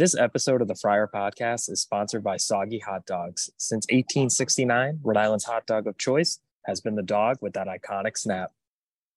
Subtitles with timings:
[0.00, 3.50] This episode of the Friar Podcast is sponsored by Saugy Hot Dogs.
[3.58, 8.16] Since 1869, Rhode Island's hot dog of choice has been the dog with that iconic
[8.16, 8.50] snap.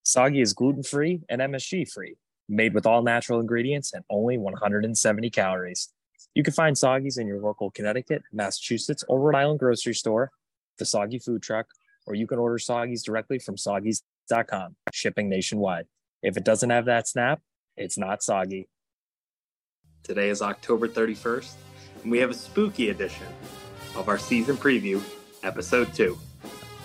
[0.04, 2.18] Saugy is gluten free and MSG free,
[2.50, 5.88] made with all natural ingredients and only 170 calories.
[6.36, 10.32] You can find Saugys in your local Connecticut, Massachusetts, or Rhode Island grocery store,
[10.80, 11.68] the Saugy food truck,
[12.08, 15.86] or you can order Saugys directly from saugys.com, shipping nationwide.
[16.22, 17.40] If it doesn't have that snap,
[17.78, 18.66] it's not Saugy.
[20.04, 21.54] Today is October 31st,
[22.04, 23.26] and we have a spooky edition
[23.96, 25.02] of our season preview,
[25.44, 26.18] episode 2.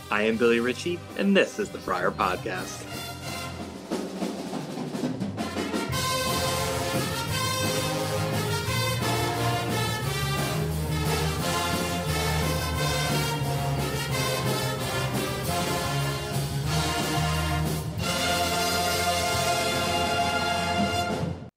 [0.09, 2.84] I am Billy Ritchie, and this is the Friar Podcast.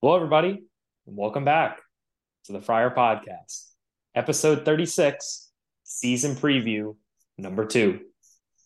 [0.01, 0.63] Hello, everybody,
[1.11, 1.81] and welcome back
[2.45, 3.71] to the Friar Podcast,
[4.15, 5.51] episode 36,
[5.83, 6.95] season preview
[7.37, 7.99] number two.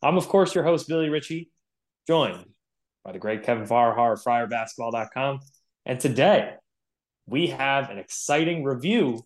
[0.03, 1.49] I'm, of course, your host, Billy Ritchie,
[2.05, 2.45] joined
[3.03, 5.39] by the great Kevin Farrahar of FriarBasketball.com.
[5.87, 6.53] And today,
[7.25, 9.25] we have an exciting review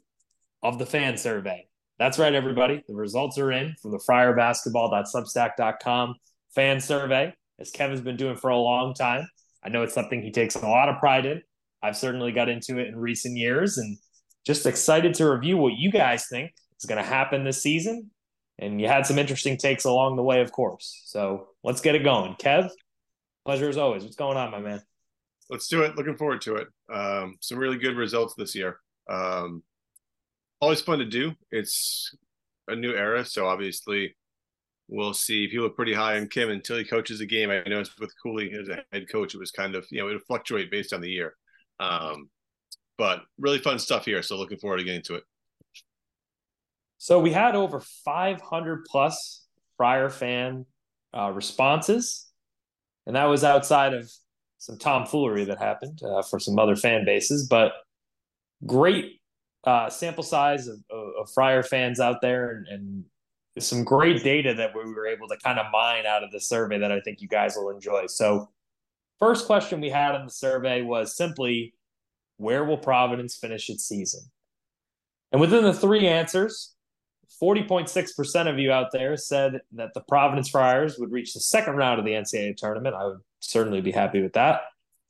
[0.64, 1.68] of the fan survey.
[1.98, 2.86] That's right, everybody.
[2.88, 6.16] The results are in from the FriarBasketball.substack.com
[6.56, 9.28] fan survey, as Kevin's been doing for a long time.
[9.62, 11.42] I know it's something he takes a lot of pride in
[11.82, 13.98] I've certainly got into it in recent years and
[14.46, 18.12] just excited to review what you guys think is going to happen this season.
[18.58, 21.02] And you had some interesting takes along the way, of course.
[21.06, 22.36] So let's get it going.
[22.36, 22.70] Kev,
[23.46, 24.04] pleasure as always.
[24.04, 24.82] What's going on, my man?
[25.50, 25.96] Let's do it.
[25.96, 26.68] Looking forward to it.
[26.94, 28.80] Um, some really good results this year.
[29.10, 29.64] Um,
[30.60, 31.34] always fun to do.
[31.52, 32.14] It's
[32.68, 34.16] a new era, so obviously
[34.90, 35.48] we'll see.
[35.48, 37.50] People are pretty high on Kim until he coaches a game.
[37.50, 40.14] I noticed with Cooley as a head coach, it was kind of you know it
[40.14, 41.36] would fluctuate based on the year.
[41.80, 42.30] Um,
[42.98, 44.22] but really fun stuff here.
[44.22, 45.24] So looking forward to getting to it.
[46.98, 49.46] So we had over 500 plus
[49.78, 50.66] Friar fan
[51.18, 52.28] uh, responses,
[53.08, 54.12] and that was outside of
[54.58, 57.48] some tomfoolery that happened uh, for some other fan bases.
[57.48, 57.72] But
[58.66, 59.22] great
[59.64, 63.06] uh, sample size of, of, of, Friar fans out there, and, and
[63.58, 66.80] some great data that we were able to kind of mine out of the survey
[66.80, 68.08] that I think you guys will enjoy.
[68.08, 68.50] So
[69.20, 71.74] First question we had in the survey was simply
[72.38, 74.22] where will Providence finish its season?
[75.32, 76.74] And within the three answers,
[77.42, 82.00] 40.6% of you out there said that the Providence Friars would reach the second round
[82.00, 82.96] of the NCAA tournament.
[82.96, 84.62] I would certainly be happy with that.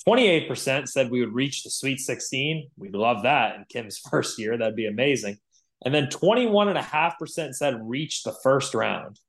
[0.07, 2.69] 28% said we would reach the Sweet 16.
[2.77, 4.57] We'd love that in Kim's first year.
[4.57, 5.37] That'd be amazing.
[5.85, 9.19] And then 21.5% said reach the first round.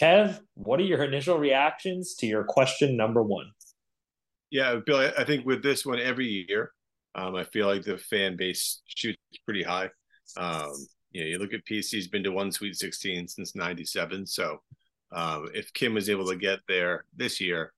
[0.00, 3.50] Kev, what are your initial reactions to your question number one?
[4.50, 6.72] Yeah, Bill, I think with this one every year,
[7.14, 9.90] um, I feel like the fan base shoots pretty high.
[10.36, 10.72] Um,
[11.10, 14.26] you know, you look at PC's been to one Sweet 16 since 97.
[14.26, 14.60] So
[15.12, 17.72] um, if Kim was able to get there this year,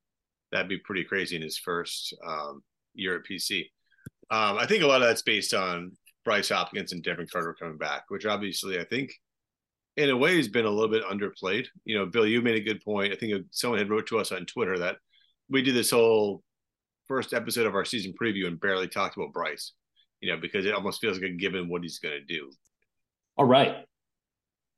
[0.51, 2.63] that'd be pretty crazy in his first um,
[2.95, 3.67] year at PC.
[4.31, 5.93] Um, I think a lot of that's based on
[6.25, 9.13] Bryce Hopkins and Devin Carter coming back, which obviously I think
[9.97, 11.67] in a way has been a little bit underplayed.
[11.85, 13.13] You know, Bill, you made a good point.
[13.13, 14.97] I think someone had wrote to us on Twitter that
[15.49, 16.43] we did this whole
[17.09, 19.73] first episode of our season preview and barely talked about Bryce,
[20.21, 22.51] you know, because it almost feels like a given what he's going to do.
[23.37, 23.85] All right.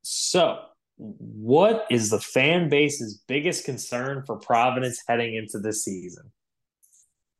[0.03, 0.59] So,
[0.97, 6.31] what is the fan base's biggest concern for Providence heading into this season?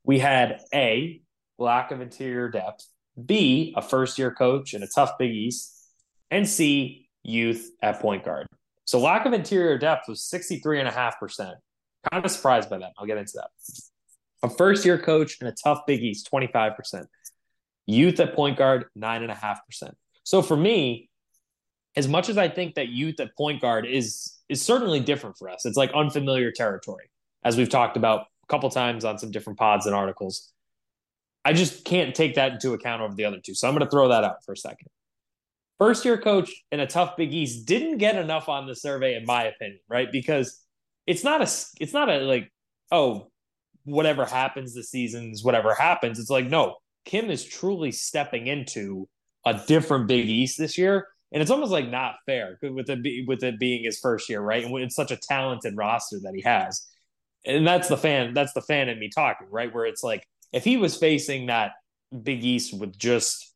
[0.04, 1.22] We had A,
[1.58, 2.86] lack of interior depth,
[3.24, 5.78] B, a first year coach and a tough Big East,
[6.32, 8.48] and C, youth at point guard.
[8.86, 11.54] So, lack of interior depth was 63.5%.
[12.12, 12.94] Kind of surprised by that.
[12.98, 13.50] I'll get into that.
[14.44, 17.06] A first year coach and a tough Big East, 25%.
[17.86, 19.94] Youth at point guard, 9.5%.
[20.24, 21.10] So for me,
[21.96, 25.50] as much as I think that youth at point guard is is certainly different for
[25.50, 27.10] us, it's like unfamiliar territory,
[27.44, 30.52] as we've talked about a couple times on some different pods and articles.
[31.44, 33.56] I just can't take that into account over the other two.
[33.56, 34.88] So I'm going to throw that out for a second.
[35.80, 39.26] First year coach in a tough Big East didn't get enough on the survey, in
[39.26, 40.12] my opinion, right?
[40.12, 40.62] Because
[41.08, 41.50] it's not a,
[41.80, 42.52] it's not a like,
[42.92, 43.31] oh,
[43.84, 46.20] whatever happens this season's whatever happens.
[46.20, 46.76] It's like, no,
[47.06, 49.08] Kim is truly stepping into
[49.46, 51.08] a different Big East this year.
[51.32, 54.66] And it's almost like not fair with it, with it being his first year, right?
[54.66, 56.86] And it's such a talented roster that he has.
[57.46, 59.74] And that's the fan, that's the fan in me talking, right?
[59.74, 61.72] Where it's like, if he was facing that
[62.24, 63.54] Big East with just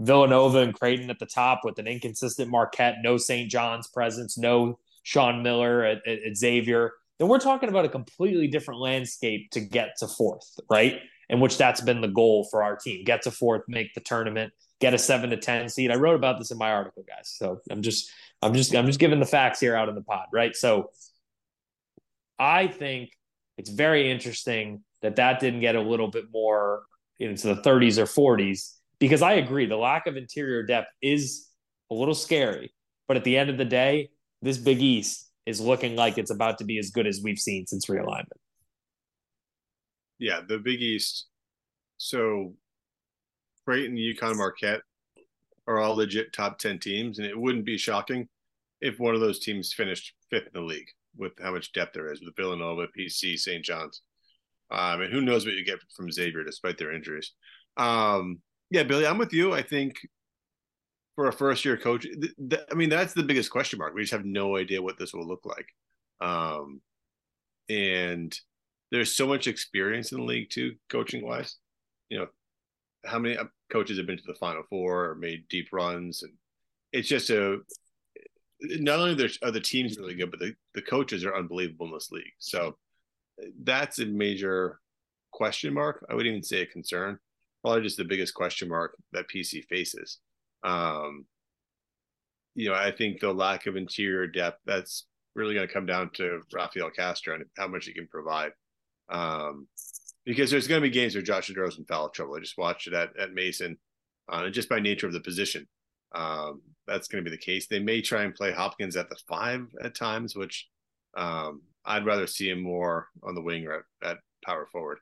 [0.00, 3.50] Villanova and Creighton at the top with an inconsistent Marquette, no St.
[3.50, 8.80] John's presence, no Sean Miller at, at Xavier, then we're talking about a completely different
[8.80, 11.00] landscape to get to fourth, right?
[11.30, 13.04] in which that's been the goal for our team.
[13.04, 15.90] Get to fourth, make the tournament, get a seven to ten seed.
[15.90, 17.32] I wrote about this in my article, guys.
[17.32, 18.10] So I'm just
[18.42, 20.54] I'm just I'm just giving the facts here out in the pod, right?
[20.54, 20.90] So
[22.38, 23.10] I think
[23.56, 26.82] it's very interesting that that didn't get a little bit more
[27.20, 31.48] into the 30s or 40s because I agree the lack of interior depth is
[31.90, 32.74] a little scary.
[33.06, 34.10] But at the end of the day,
[34.42, 37.66] this Big East is looking like it's about to be as good as we've seen
[37.66, 38.26] since realignment.
[40.18, 41.26] Yeah, the Big East.
[41.96, 42.54] So
[43.64, 44.82] Creighton, UConn, Marquette
[45.66, 47.18] are all legit top 10 teams.
[47.18, 48.28] And it wouldn't be shocking
[48.80, 52.12] if one of those teams finished fifth in the league with how much depth there
[52.12, 53.64] is with Villanova, PC, St.
[53.64, 54.02] John's.
[54.70, 57.32] Um, and who knows what you get from Xavier despite their injuries.
[57.76, 58.40] Um,
[58.70, 59.52] yeah, Billy, I'm with you.
[59.52, 59.96] I think
[61.14, 63.94] for a first year coach, th- th- I mean, that's the biggest question mark.
[63.94, 65.68] We just have no idea what this will look like.
[66.20, 66.80] Um,
[67.68, 68.38] and
[68.90, 71.56] there's so much experience in the league too, coaching wise.
[72.08, 72.26] You know,
[73.04, 76.32] how many uh, coaches have been to the Final Four or made deep runs, and
[76.92, 77.58] it's just a.
[78.62, 82.10] Not only are the teams really good, but the, the coaches are unbelievable in this
[82.10, 82.32] league.
[82.38, 82.76] So
[83.62, 84.80] that's a major
[85.30, 86.04] question mark.
[86.10, 87.18] I wouldn't even say a concern.
[87.62, 90.18] Probably just the biggest question mark that PC faces.
[90.62, 91.26] Um,
[92.54, 96.10] you know, I think the lack of interior depth that's really going to come down
[96.14, 98.52] to Rafael Castro and how much he can provide.
[99.08, 99.68] Um,
[100.24, 102.34] because there's going to be games where Josh Oduro's in foul trouble.
[102.34, 103.78] I just watched it at, at Mason,
[104.30, 105.66] uh, and just by nature of the position,
[106.14, 107.66] um, that's going to be the case.
[107.66, 110.68] They may try and play Hopkins at the five at times, which
[111.16, 114.98] um, I'd rather see him more on the wing or at, at power forward.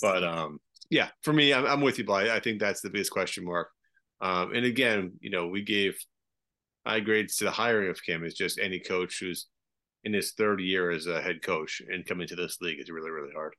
[0.00, 2.30] But um, yeah, for me, I'm, I'm with you, Bly.
[2.34, 3.68] I think that's the biggest question mark.
[4.20, 5.98] Um, and again, you know, we gave
[6.86, 8.24] high grades to the hiring of Kim.
[8.24, 9.46] Is just any coach who's
[10.04, 13.10] in his third year as a head coach and coming to this league is really,
[13.10, 13.54] really hard.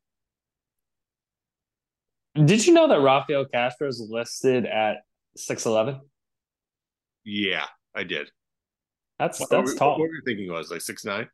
[2.35, 4.97] Did you know that Rafael Castro is listed at
[5.35, 5.99] six eleven?
[7.25, 7.65] Yeah,
[7.95, 8.29] I did.
[9.19, 9.89] That's what, that's what, tall.
[9.91, 11.27] What were you thinking was like six nine?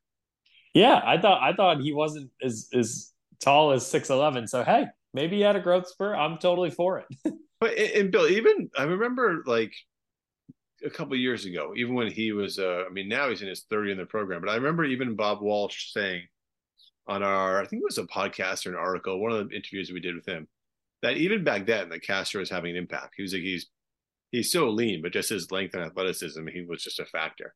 [0.74, 4.48] Yeah, I thought I thought he wasn't as as tall as six eleven.
[4.48, 6.18] So hey, maybe he had a growth spurt.
[6.18, 7.34] I'm totally for it.
[7.60, 9.74] but and Bill, even I remember like
[10.84, 13.66] a couple years ago, even when he was, uh, I mean, now he's in his
[13.70, 16.24] 30 in the program, but I remember even Bob Walsh saying
[17.08, 19.92] on our, I think it was a podcast or an article, one of the interviews
[19.92, 20.48] we did with him,
[21.02, 23.14] that even back then, that Castro was having an impact.
[23.16, 23.68] He was like, he's,
[24.32, 27.56] he's so lean, but just his length and athleticism, he was just a factor.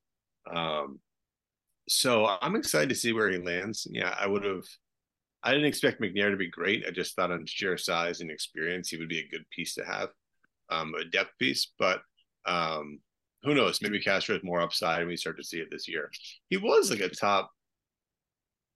[0.54, 1.00] Um,
[1.88, 3.88] so I'm excited to see where he lands.
[3.90, 4.64] Yeah, I would have,
[5.44, 6.86] I didn't expect McNair to be great.
[6.88, 9.86] I just thought on sheer size and experience, he would be a good piece to
[9.86, 10.10] have,
[10.70, 11.72] um, a depth piece.
[11.80, 12.02] But
[12.46, 13.00] um,
[13.44, 13.82] who knows?
[13.82, 16.12] Maybe Castro has more upside, and we start to see it this year.
[16.50, 17.50] He was like a top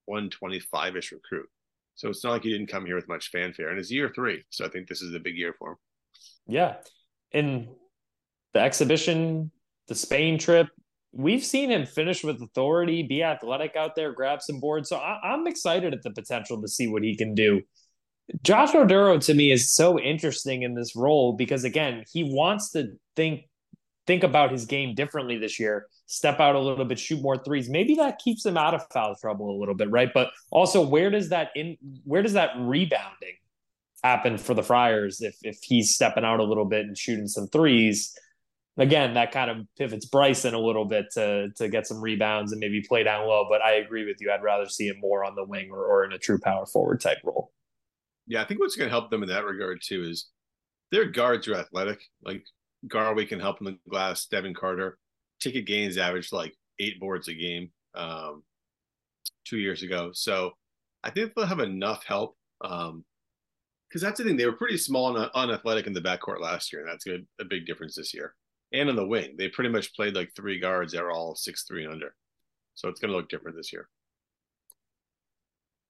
[0.06, 1.48] 125 ish recruit.
[1.96, 3.70] So it's not like he didn't come here with much fanfare.
[3.70, 4.44] And it's year three.
[4.50, 5.78] So I think this is a big year for him.
[6.48, 6.76] Yeah.
[7.32, 7.70] In
[8.54, 9.52] the exhibition,
[9.88, 10.68] the Spain trip,
[11.16, 14.90] we've seen him finish with authority, be athletic out there, grab some boards.
[14.90, 17.62] So I, am excited at the potential to see what he can do.
[18.44, 22.94] Josh Oduro to me is so interesting in this role because again, he wants to
[23.16, 23.46] think
[24.08, 27.70] think about his game differently this year, step out a little bit, shoot more threes.
[27.70, 30.12] Maybe that keeps him out of foul trouble a little bit, right?
[30.14, 33.36] But also, where does that in where does that rebounding
[34.04, 37.48] happen for the Friars if if he's stepping out a little bit and shooting some
[37.48, 38.18] threes?
[38.78, 42.60] Again, that kind of pivots Bryson a little bit to to get some rebounds and
[42.60, 43.48] maybe play down low.
[43.50, 44.32] But I agree with you.
[44.32, 47.00] I'd rather see him more on the wing or, or in a true power forward
[47.00, 47.54] type role.
[48.28, 50.30] Yeah, I think what's going to help them in that regard too is
[50.92, 52.02] their guards are athletic.
[52.24, 52.44] Like
[52.88, 54.26] Garwey can help in the glass.
[54.26, 54.98] Devin Carter,
[55.40, 58.44] Ticket Gaines averaged like eight boards a game um,
[59.46, 60.12] two years ago.
[60.14, 60.52] So
[61.04, 62.36] I think they'll have enough help.
[62.62, 63.06] Um,
[63.88, 66.82] because that's the thing, they were pretty small and unathletic in the backcourt last year,
[66.82, 68.36] and that's a big difference this year.
[68.74, 71.64] And on the wing, they pretty much played like three guards that are all six
[71.64, 72.14] three and under.
[72.76, 73.88] So it's going to look different this year.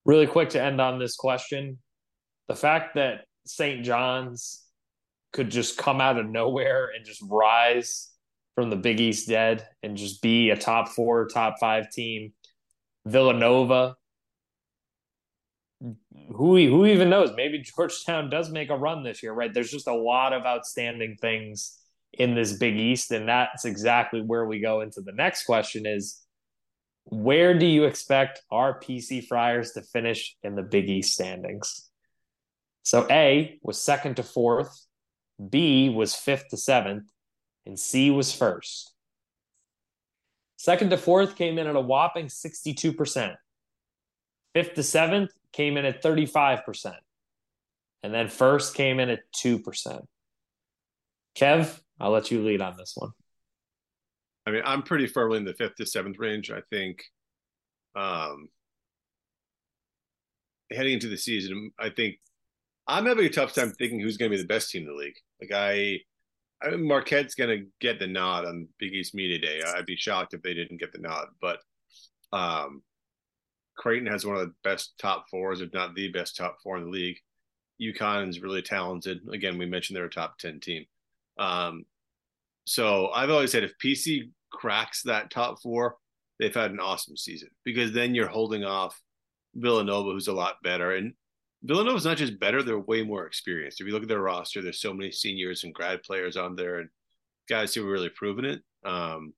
[0.05, 1.79] Really quick to end on this question,
[2.48, 3.84] the fact that St.
[3.84, 4.63] John's
[5.34, 8.12] could just come out of nowhere and just rise
[8.53, 12.34] from the Big East dead and just be a top four, top five team.
[13.05, 13.96] Villanova,
[15.82, 17.32] who who even knows?
[17.36, 19.53] Maybe Georgetown does make a run this year, right?
[19.53, 21.77] There's just a lot of outstanding things
[22.17, 26.22] in this Big East, and that's exactly where we go into the next question: is
[27.05, 31.89] where do you expect our PC Friars to finish in the Big East standings?
[32.84, 34.86] So A was second to fourth
[35.50, 37.10] B was fifth to seventh,
[37.65, 38.93] and C was first.
[40.57, 43.36] Second to fourth came in at a whopping 62%.
[44.53, 46.95] Fifth to seventh came in at 35%.
[48.03, 50.05] And then first came in at 2%.
[51.36, 53.11] Kev, I'll let you lead on this one.
[54.45, 56.51] I mean, I'm pretty firmly in the fifth to seventh range.
[56.51, 57.03] I think
[57.95, 58.49] um
[60.71, 62.15] heading into the season, I think
[62.87, 64.93] I'm having a tough time thinking who's going to be the best team in the
[64.93, 65.17] league.
[65.41, 65.99] Like I,
[66.61, 69.61] I mean, Marquette's going to get the nod on Big East Media Day.
[69.65, 71.27] I'd be shocked if they didn't get the nod.
[71.41, 71.59] But
[72.31, 72.83] um,
[73.77, 76.85] Creighton has one of the best top fours, if not the best top four in
[76.85, 77.17] the league.
[77.81, 79.19] UConn is really talented.
[79.31, 80.85] Again, we mentioned they're a top ten team.
[81.38, 81.86] Um,
[82.65, 85.98] so I've always said if PC cracks that top four,
[86.39, 89.00] they've had an awesome season because then you're holding off
[89.54, 90.96] Villanova, who's a lot better.
[90.96, 91.13] And
[91.63, 93.82] Villanova's not just better, they're way more experienced.
[93.82, 96.80] If you look at their roster, there's so many seniors and grad players on there
[96.80, 96.89] and
[97.48, 98.62] guys who are really proven it.
[98.84, 99.34] Um,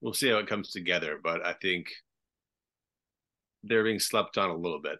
[0.00, 1.88] we'll see how it comes together, but I think
[3.62, 4.98] they're being slept on a little bit.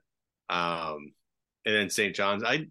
[0.48, 1.12] Um,
[1.64, 2.14] and then St.
[2.14, 2.68] John's, I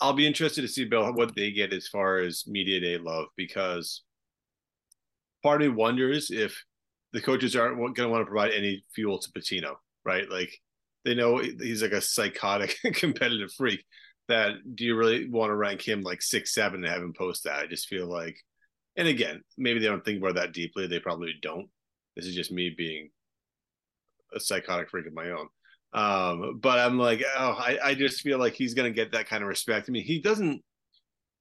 [0.00, 3.26] I'll be interested to see Bill what they get as far as media day love
[3.36, 4.02] because
[5.42, 6.62] part of me wonders if
[7.12, 10.30] the coaches aren't going to want to provide any fuel to Pitino, right?
[10.30, 10.50] Like
[11.04, 13.84] they know he's like a psychotic competitive freak.
[14.28, 17.44] That do you really want to rank him like six seven and have him post
[17.44, 17.60] that?
[17.60, 18.36] I just feel like,
[18.96, 20.88] and again, maybe they don't think about that deeply.
[20.88, 21.68] They probably don't.
[22.16, 23.10] This is just me being
[24.34, 25.48] a psychotic freak of my own.
[25.96, 29.42] Um, but I'm like, oh, I, I just feel like he's gonna get that kind
[29.42, 29.88] of respect.
[29.88, 30.62] I mean, he doesn't.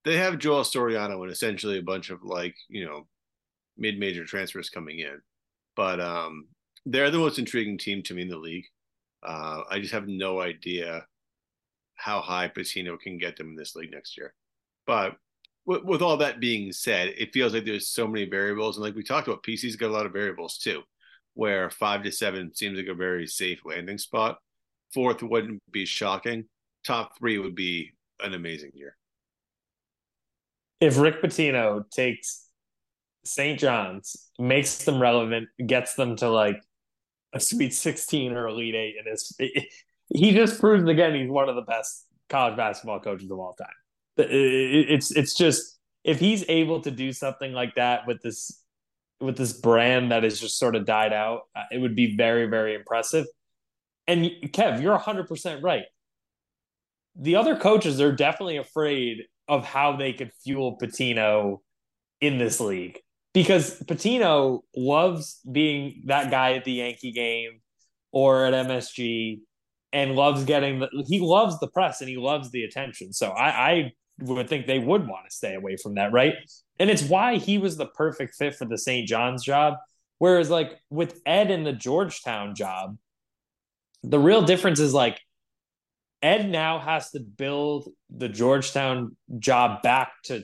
[0.05, 3.05] They have Joel Soriano and essentially a bunch of like you know
[3.77, 5.19] mid-major transfers coming in,
[5.75, 6.47] but um,
[6.85, 8.65] they're the most intriguing team to me in the league.
[9.21, 11.05] Uh, I just have no idea
[11.95, 14.33] how high Pitino can get them in this league next year.
[14.88, 15.17] But
[15.65, 18.95] with, with all that being said, it feels like there's so many variables, and like
[18.95, 20.83] we talked about, PC's got a lot of variables too,
[21.33, 24.38] where five to seven seems like a very safe landing spot.
[24.96, 26.46] Fourth wouldn't be shocking.
[26.88, 28.96] Top three would be an amazing year.
[30.80, 32.48] If Rick Pitino takes
[33.25, 33.60] St.
[33.60, 36.62] John's, makes them relevant, gets them to like
[37.34, 39.34] a Sweet 16 or Elite Eight, and it's
[40.10, 43.68] he just proves again he's one of the best college basketball coaches of all time.
[44.18, 48.62] It's it's just if he's able to do something like that with this
[49.20, 52.46] with this brand that has just sort of died out, uh, it would be very
[52.46, 53.25] very impressive.
[54.07, 55.85] And Kev, you're 100% right.
[57.15, 61.59] The other coaches are definitely afraid of how they could fuel Pitino
[62.21, 63.00] in this league
[63.33, 67.62] because Pitino loves being that guy at the Yankee game
[68.12, 69.41] or at MSG
[69.91, 73.13] and loves getting the he loves the press and he loves the attention.
[73.13, 76.33] So I, I would think they would want to stay away from that, right?
[76.79, 79.07] And it's why he was the perfect fit for the St.
[79.07, 79.75] John's job.
[80.17, 82.97] Whereas like with Ed in the Georgetown job,
[84.09, 85.19] the real difference is like
[86.21, 90.43] Ed now has to build the Georgetown job back to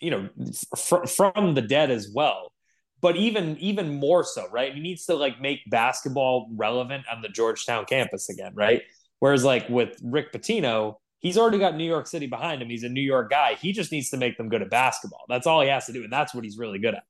[0.00, 0.28] you know
[0.76, 2.52] fr- from the dead as well.
[3.00, 4.74] But even even more so right?
[4.74, 8.82] He needs to like make basketball relevant on the georgetown campus again right?
[9.20, 12.68] Whereas like with rick pitino he's already got new york city behind him.
[12.68, 13.54] He's a new york guy.
[13.54, 15.24] He just needs to make them good at basketball.
[15.28, 17.04] That's all he has to do and that's what he's really good at.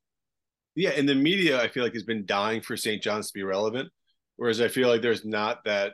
[0.74, 3.42] Yeah and the media i feel like has been dying for st john's to be
[3.42, 3.90] relevant
[4.36, 5.92] whereas i feel like there's not that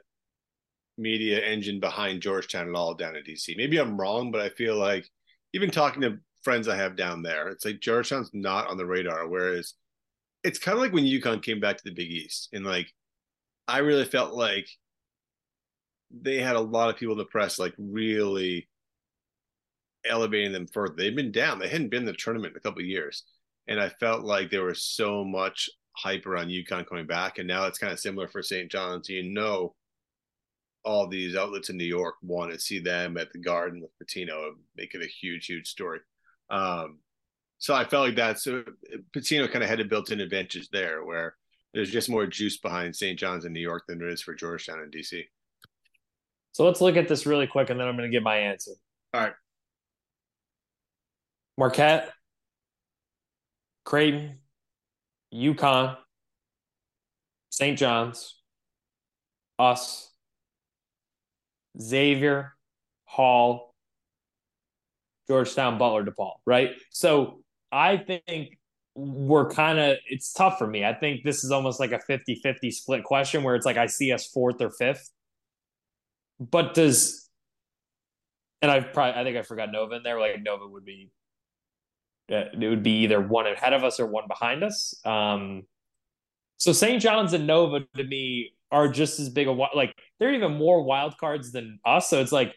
[0.99, 4.77] media engine behind georgetown at all down in dc maybe i'm wrong but i feel
[4.77, 5.09] like
[5.55, 7.49] even talking to friends I have down there.
[7.49, 9.29] It's like Georgetown's not on the radar.
[9.29, 9.75] Whereas
[10.45, 12.93] it's kind of like when UConn came back to the Big East, and like
[13.69, 14.69] I really felt like
[16.11, 18.69] they had a lot of people in the press like really
[20.09, 20.95] elevating them further.
[20.97, 21.59] They've been down.
[21.59, 23.25] They hadn't been in the tournament in a couple years,
[23.67, 27.67] and I felt like there was so much hype around UConn coming back, and now
[27.67, 28.71] it's kind of similar for St.
[28.71, 29.09] John's.
[29.09, 29.75] You know,
[30.85, 34.53] all these outlets in New York want to see them at the Garden with Pitino,
[34.77, 36.01] make it a huge, huge story.
[36.51, 36.99] Um,
[37.59, 38.41] so I felt like that.
[38.41, 38.65] So
[39.15, 41.37] Pitino kind of had a built-in advantage there, where
[41.73, 43.19] there's just more juice behind St.
[43.19, 45.25] John's in New York than there is for Georgetown and DC.
[46.53, 48.73] So let's look at this really quick, and then I'm going to give my answer.
[49.15, 49.33] All right.
[51.57, 52.11] Marquette,
[53.85, 54.39] Creighton,
[55.33, 55.97] UConn,
[57.51, 57.79] St.
[57.79, 58.41] John's,
[59.59, 60.11] us,
[61.81, 62.55] Xavier,
[63.05, 63.75] Hall,
[65.29, 66.71] Georgetown, Butler, DePaul, right?
[66.91, 68.59] So I think
[68.95, 70.85] we're kind of it's tough for me.
[70.85, 74.13] I think this is almost like a 50-50 split question where it's like I see
[74.13, 75.11] us fourth or fifth.
[76.39, 77.31] But does
[78.61, 80.21] and I probably I think I forgot Nova in there.
[80.21, 81.11] Like Nova would be
[82.29, 84.95] it would be either one ahead of us or one behind us.
[85.05, 85.63] Um
[86.57, 87.03] so St.
[87.03, 91.19] John's and Nova to me are just as big a like they're even more wild
[91.19, 92.09] cards than us.
[92.09, 92.55] So it's like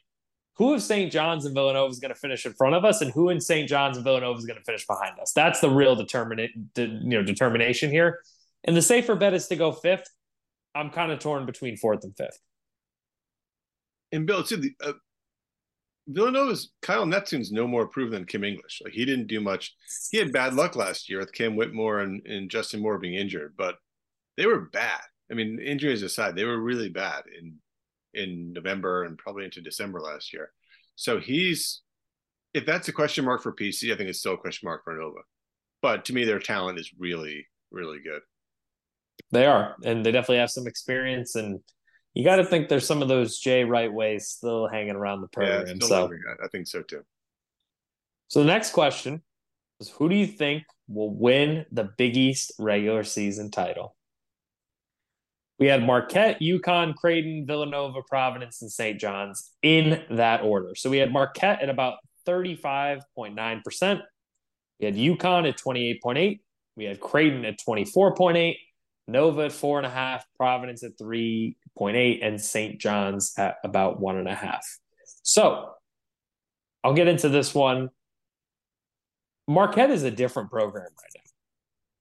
[0.58, 1.12] who of St.
[1.12, 3.68] John's and Villanova is going to finish in front of us, and who in St.
[3.68, 5.34] John's and Villanova is going to finish behind us.
[5.34, 8.20] That's the real determinate, you know, determination here.
[8.64, 10.10] And the safer bet is to go fifth.
[10.74, 12.40] I'm kind of torn between fourth and fifth.
[14.12, 14.94] And Bill, too, the, uh,
[16.08, 18.82] Villanova's Kyle Neptune's no more approved than Kim English.
[18.84, 19.76] Like he didn't do much.
[20.12, 23.56] He had bad luck last year with Cam Whitmore and, and Justin Moore being injured,
[23.58, 23.76] but
[24.38, 25.02] they were bad.
[25.32, 27.56] I mean, injuries aside, they were really bad in
[28.14, 30.52] in November and probably into December last year.
[30.96, 31.82] So he's
[32.54, 34.96] if that's a question mark for PC, I think it's still a question mark for
[34.96, 35.20] Nova.
[35.82, 38.22] But to me, their talent is really, really good.
[39.32, 41.60] They are, and they definitely have some experience and
[42.16, 45.28] you got to think there's some of those Jay Wright ways still hanging around the
[45.28, 45.68] program.
[45.68, 46.10] Yeah, so
[46.44, 47.04] I think so too.
[48.30, 49.22] So the next question
[49.82, 53.96] is who do you think will win the Big East regular season title?
[55.60, 59.00] We had Marquette, UConn, Creighton, Villanova, Providence, and St.
[59.00, 60.76] John's in that order.
[60.76, 64.02] So we had Marquette at about 35.9%.
[64.80, 66.40] We had UConn at 28.8.
[66.76, 68.56] We had Creighton at 24.8.
[69.08, 72.80] Nova at four and a half, Providence at 3.8, and St.
[72.80, 74.66] John's at about one and a half.
[75.22, 75.72] So
[76.84, 77.90] I'll get into this one.
[79.48, 81.22] Marquette is a different program right now.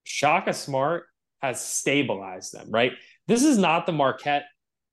[0.05, 1.05] Shaka Smart
[1.43, 2.93] has stabilized them, right?
[3.29, 4.45] This is not the Marquette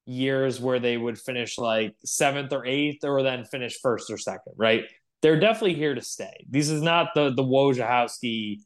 [0.06, 4.54] years where they would finish like seventh or eighth or then finish first or second,
[4.58, 4.86] right?
[5.22, 6.46] They're definitely here to stay.
[6.50, 8.60] This is not the the Wojciechowski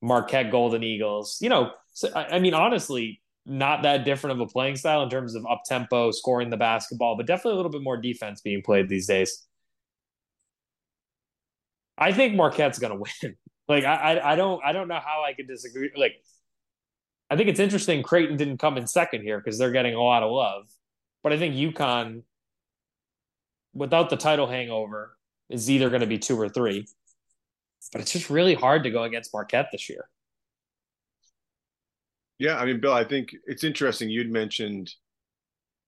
[0.00, 1.38] Marquette Golden Eagles.
[1.40, 5.10] You know, so, I, I mean, honestly, not that different of a playing style in
[5.10, 8.62] terms of up tempo, scoring the basketball, but definitely a little bit more defense being
[8.62, 9.44] played these days.
[11.98, 13.36] I think Marquette's going to win.
[13.66, 15.90] Like I, I, I don't, I don't know how I could disagree.
[15.96, 16.12] Like,
[17.30, 18.04] I think it's interesting.
[18.04, 20.68] Creighton didn't come in second here because they're getting a lot of love,
[21.24, 22.22] but I think UConn,
[23.74, 25.16] without the title hangover,
[25.50, 26.86] is either going to be two or three.
[27.90, 30.08] But it's just really hard to go against Marquette this year.
[32.38, 34.10] Yeah, I mean, Bill, I think it's interesting.
[34.10, 34.92] You'd mentioned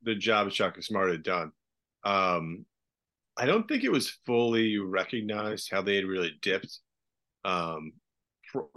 [0.03, 1.53] the job Shaka Smart had done.
[2.05, 2.67] Um,
[3.37, 6.79] I don't think it was fully recognized how they had really dipped.
[7.45, 7.93] Um,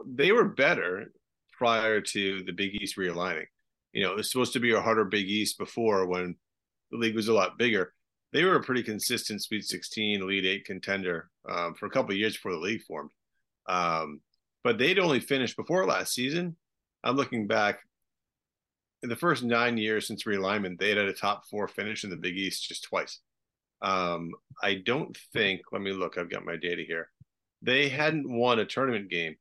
[0.05, 1.12] they were better
[1.57, 3.47] prior to the Big East realigning.
[3.91, 6.36] You know, it was supposed to be a harder Big East before when
[6.91, 7.93] the league was a lot bigger.
[8.31, 12.17] They were a pretty consistent Sweet 16, Elite Eight contender um, for a couple of
[12.17, 13.12] years before the league formed.
[13.67, 14.21] Um,
[14.63, 16.55] but they'd only finished before last season
[17.03, 17.79] I'm looking back
[19.03, 22.15] in the first nine years since realignment, they had a top four finish in the
[22.15, 23.19] Big East just twice.
[23.81, 27.09] Um, I don't think, let me look, I've got my data here.
[27.61, 29.35] They hadn't won a tournament game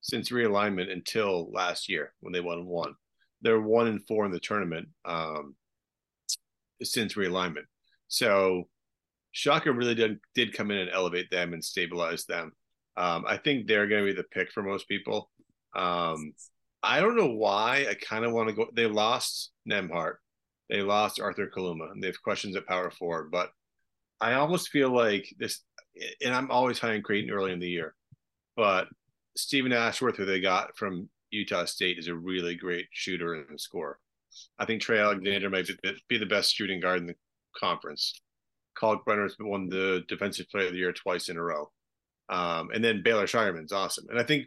[0.00, 2.94] since realignment until last year when they won one.
[3.42, 5.56] They're one and four in the tournament um,
[6.82, 7.64] since realignment.
[8.06, 8.68] So
[9.32, 12.52] Shaka really did, did come in and elevate them and stabilize them.
[12.96, 15.30] Um, I think they're going to be the pick for most people.
[15.74, 16.32] Um,
[16.84, 17.86] I don't know why.
[17.88, 18.66] I kind of want to go.
[18.74, 20.14] They lost Nembhard.
[20.70, 21.90] They lost Arthur Kaluma.
[21.90, 23.30] And they have questions at power forward.
[23.30, 23.50] But
[24.20, 25.62] I almost feel like this,
[26.24, 27.94] and I'm always high on Creighton early in the year.
[28.56, 28.88] But
[29.36, 33.98] Steven Ashworth, who they got from Utah State, is a really great shooter and scorer.
[34.58, 35.68] I think Trey Alexander might
[36.08, 37.14] be the best shooting guard in the
[37.56, 38.20] conference.
[38.80, 41.70] Kalkbrenner has won the Defensive Player of the Year twice in a row.
[42.28, 44.06] Um, and then Baylor Scheierman's awesome.
[44.08, 44.46] And I think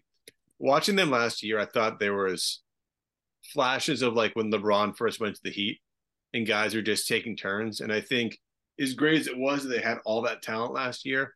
[0.60, 2.62] watching them last year, I thought there was
[3.54, 5.80] flashes of like when LeBron first went to the Heat
[6.34, 7.82] and guys are just taking turns.
[7.82, 8.38] And I think
[8.80, 11.34] as great as it was that they had all that talent last year,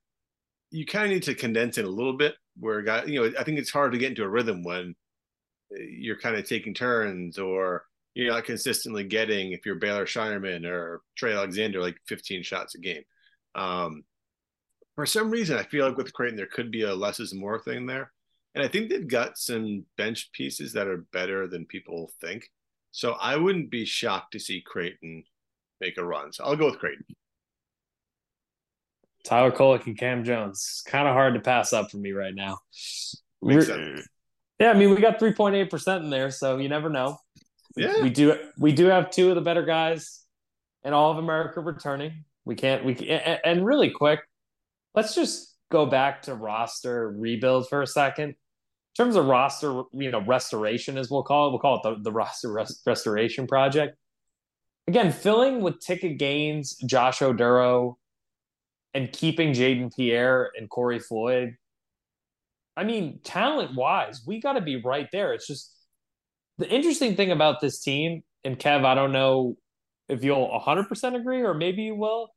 [0.70, 2.36] you kind of need to condense it a little bit.
[2.60, 4.96] Where guy, you know, I think it's hard to get into a rhythm when
[5.72, 11.02] you're kind of taking turns or you're not consistently getting if you're Baylor Scheierman or
[11.16, 13.04] Trey Alexander like 15 shots a game.
[13.56, 14.04] Um,
[14.96, 17.60] for some reason, I feel like with Creighton there could be a less is more
[17.60, 18.12] thing there.
[18.54, 22.50] And I think they've got some bench pieces that are better than people think.
[22.92, 25.24] So I wouldn't be shocked to see Creighton
[25.80, 26.34] make a run.
[26.34, 27.06] So I'll go with Creighton.
[29.24, 30.84] Tyler Kolek and Kam Jones.
[30.86, 32.58] Kind of hard to pass up for me right now.
[33.42, 37.18] Yeah, I mean we got 3.8% in there, so you never know.
[37.76, 38.02] Yeah.
[38.02, 40.22] We do we do have two of the better guys
[40.84, 42.26] in all of America returning.
[42.46, 44.20] We can't we and really quick,
[44.94, 48.36] let's just go back to roster rebuild for a second
[48.98, 52.04] in terms of roster, you know, restoration, as we'll call it, we'll call it the,
[52.04, 53.96] the roster res- restoration project.
[54.88, 57.96] Again, filling with Ticket Gaines, Josh Oduro,
[58.94, 61.56] and keeping Jaden Pierre and Corey Floyd.
[62.76, 65.34] I mean, talent wise, we got to be right there.
[65.34, 65.74] It's just
[66.58, 69.56] the interesting thing about this team, and Kev, I don't know
[70.10, 72.30] if you'll 100% agree or maybe you will.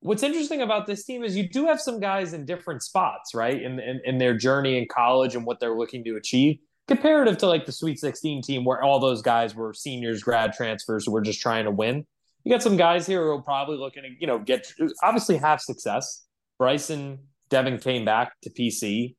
[0.00, 3.60] What's interesting about this team is you do have some guys in different spots, right?
[3.60, 6.58] In, in, in their journey in college and what they're looking to achieve,
[6.88, 11.06] comparative to like the Sweet 16 team where all those guys were seniors, grad transfers,
[11.06, 12.06] who were just trying to win.
[12.44, 15.60] You got some guys here who are probably looking to, you know, get obviously have
[15.60, 16.24] success.
[16.58, 17.18] Bryson
[17.50, 19.16] Devin came back to PC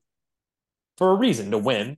[0.97, 1.97] for a reason to win.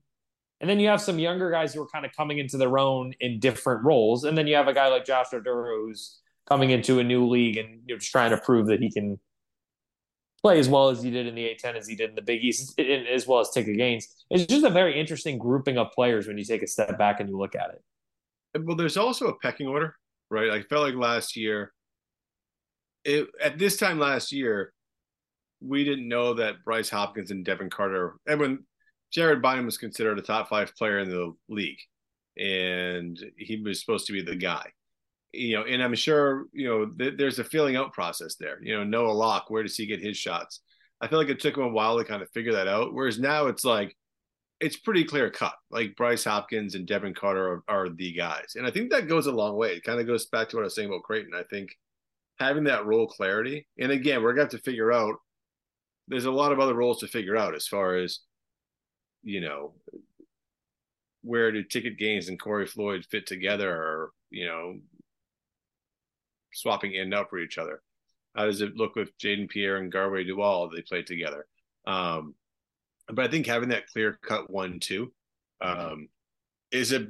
[0.59, 3.13] And then you have some younger guys who are kind of coming into their own
[3.19, 4.23] in different roles.
[4.23, 7.57] And then you have a guy like Josh Oduro who's coming into a new league
[7.57, 9.19] and you know, just trying to prove that he can
[10.41, 12.43] play as well as he did in the A10 as he did in the Big
[12.43, 14.07] East, as well as Ticket Gaines.
[14.29, 17.29] It's just a very interesting grouping of players when you take a step back and
[17.29, 18.61] you look at it.
[18.61, 19.95] Well, there's also a pecking order,
[20.29, 20.49] right?
[20.49, 21.71] I felt like last year,
[23.05, 24.73] it, at this time last year,
[25.61, 28.59] we didn't know that Bryce Hopkins and Devin Carter, and when
[29.11, 31.79] Jared Bynum was considered a top five player in the league,
[32.37, 34.65] and he was supposed to be the guy
[35.33, 38.59] you know, and I'm sure, you know, th- there's a filling out process there.
[38.61, 40.61] You know, Noah Locke, where does he get his shots?
[41.01, 42.93] I feel like it took him a while to kind of figure that out.
[42.93, 43.95] Whereas now it's like,
[44.61, 45.55] it's pretty clear cut.
[45.69, 48.53] Like Bryce Hopkins and Devin Carter are, are the guys.
[48.55, 49.73] And I think that goes a long way.
[49.73, 51.33] It kind of goes back to what I was saying about Creighton.
[51.35, 51.77] I think
[52.39, 55.15] having that role clarity, and again, we're to have to figure out,
[56.07, 58.19] there's a lot of other roles to figure out as far as,
[59.23, 59.73] you know,
[61.23, 64.79] where do Ticket Gaines and Corey Floyd fit together or, you know,
[66.53, 67.81] swapping in and out for each other?
[68.35, 70.69] How does it look with Jaden Pierre and Garwey Dual?
[70.69, 71.45] They played together.
[71.85, 72.35] Um,
[73.07, 75.13] but I think having that clear cut one two
[75.61, 76.09] um,
[76.71, 77.07] is a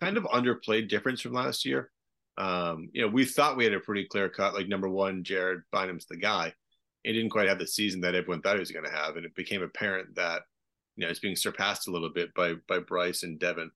[0.00, 1.90] kind of underplayed difference from last year.
[2.36, 5.62] Um, you know, we thought we had a pretty clear cut, like number one, Jared
[5.72, 6.52] Bynum's the guy.
[7.02, 9.24] He didn't quite have the season that everyone thought he was going to have, and
[9.24, 10.42] it became apparent that
[10.96, 13.70] you know it's being surpassed a little bit by by Bryce and Devin.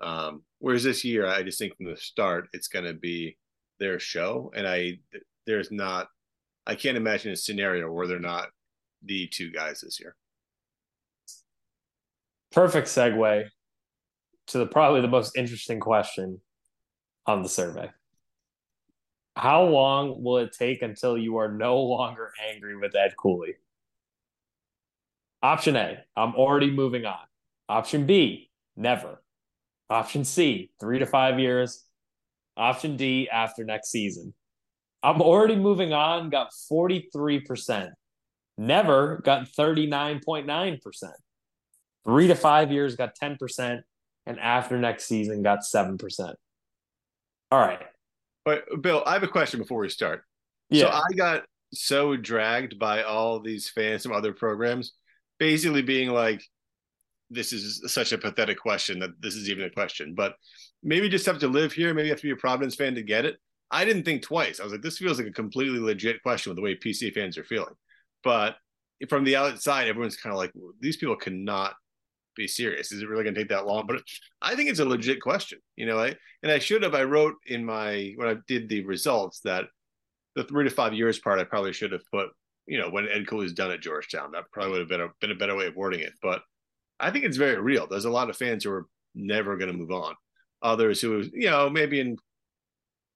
[0.00, 3.36] Um, whereas this year, I just think from the start, it's going to be
[3.84, 4.98] their show, and I
[5.46, 6.08] there's not
[6.66, 8.48] I can't imagine a scenario where they're not
[9.04, 10.16] the two guys this year.
[12.50, 13.44] Perfect segue
[14.48, 16.40] to the probably the most interesting question
[17.26, 17.90] on the survey.
[19.36, 23.56] How long will it take until you are no longer angry with Ed Cooley?
[25.42, 27.18] Option A, I'm already moving on.
[27.68, 29.22] Option B, never.
[29.90, 31.84] Option C, three to five years.
[32.56, 34.34] Option D after next season.
[35.02, 37.90] I'm already moving on, got 43%.
[38.56, 40.80] Never got 39.9%.
[42.04, 43.80] Three to five years got 10%.
[44.26, 46.34] And after next season got 7%.
[47.50, 47.80] All right.
[48.44, 50.22] But Bill, I have a question before we start.
[50.70, 50.86] Yeah.
[50.86, 54.92] So I got so dragged by all these fans from other programs,
[55.38, 56.42] basically being like,
[57.30, 60.14] this is such a pathetic question that this is even a question.
[60.14, 60.34] But
[60.84, 61.92] maybe just have to live here.
[61.94, 63.38] Maybe have to be a Providence fan to get it.
[63.70, 64.60] I didn't think twice.
[64.60, 67.36] I was like, this feels like a completely legit question with the way PC fans
[67.36, 67.74] are feeling.
[68.22, 68.56] But
[69.08, 71.74] from the outside, everyone's kind of like, well, these people cannot
[72.36, 72.92] be serious.
[72.92, 73.86] Is it really going to take that long?
[73.86, 74.02] But
[74.42, 75.98] I think it's a legit question, you know.
[75.98, 76.94] I, and I should have.
[76.94, 79.64] I wrote in my when I did the results that
[80.36, 82.28] the three to five years part, I probably should have put,
[82.66, 84.32] you know, when Ed Cooley's done at Georgetown.
[84.32, 86.12] That probably would have been a been a better way of wording it.
[86.22, 86.42] But
[87.00, 87.86] I think it's very real.
[87.86, 90.14] There's a lot of fans who are never going to move on.
[90.64, 92.16] Others who, you know, maybe in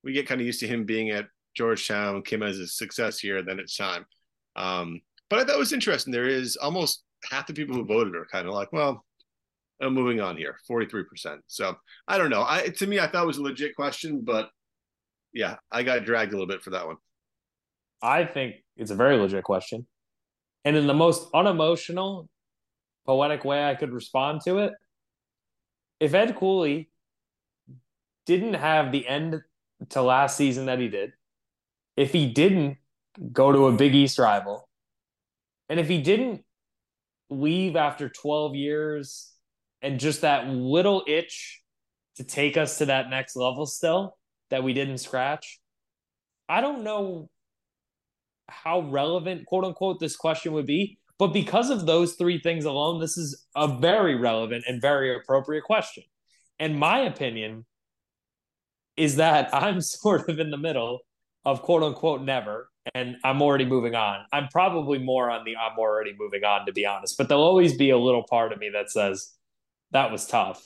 [0.03, 2.21] we get kind of used to him being at Georgetown.
[2.21, 4.05] Kim has a success here, then it's time.
[4.55, 6.13] Um, but I thought it was interesting.
[6.13, 9.03] There is almost half the people who voted are kind of like, well,
[9.81, 11.39] I'm moving on here, 43%.
[11.47, 11.75] So
[12.07, 12.45] I don't know.
[12.47, 14.49] I to me, I thought it was a legit question, but
[15.33, 16.97] yeah, I got dragged a little bit for that one.
[18.01, 19.85] I think it's a very legit question.
[20.65, 22.29] And in the most unemotional,
[23.05, 24.73] poetic way I could respond to it,
[25.99, 26.88] if Ed Cooley
[28.29, 29.41] didn't have the end
[29.89, 31.13] to last season that he did,
[31.97, 32.77] if he didn't
[33.33, 34.69] go to a Big East rival,
[35.67, 36.43] and if he didn't
[37.31, 39.31] leave after 12 years
[39.81, 41.63] and just that little itch
[42.17, 44.15] to take us to that next level still
[44.51, 45.59] that we didn't scratch,
[46.47, 47.31] I don't know
[48.47, 50.99] how relevant, quote unquote, this question would be.
[51.17, 55.63] But because of those three things alone, this is a very relevant and very appropriate
[55.63, 56.03] question.
[56.59, 57.65] And my opinion
[58.99, 60.99] is that I'm sort of in the middle
[61.45, 64.25] of quote unquote never, and I'm already moving on.
[64.31, 67.75] I'm probably more on the I'm already moving on, to be honest, but there'll always
[67.77, 69.31] be a little part of me that says
[69.91, 70.63] that was tough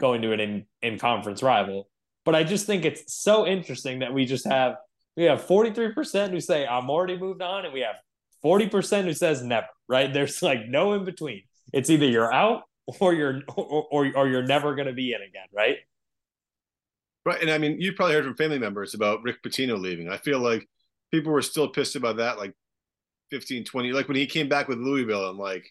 [0.00, 1.88] going to an in, in conference rival.
[2.24, 4.76] But I just think it's so interesting that we just have
[5.16, 7.96] we have 43% who say I'm already moved on, and we have
[8.42, 10.12] 40% who says never, right?
[10.12, 11.42] There's like no in between.
[11.72, 12.62] It's either you're out
[13.00, 15.76] or you're or, or, or you're never going to be in again, right?
[17.24, 17.40] Right.
[17.40, 20.08] And I mean, you probably heard from family members about Rick Pitino leaving.
[20.08, 20.68] I feel like
[21.12, 22.52] people were still pissed about that like
[23.30, 25.64] 15, 20, like when he came back with Louisville in like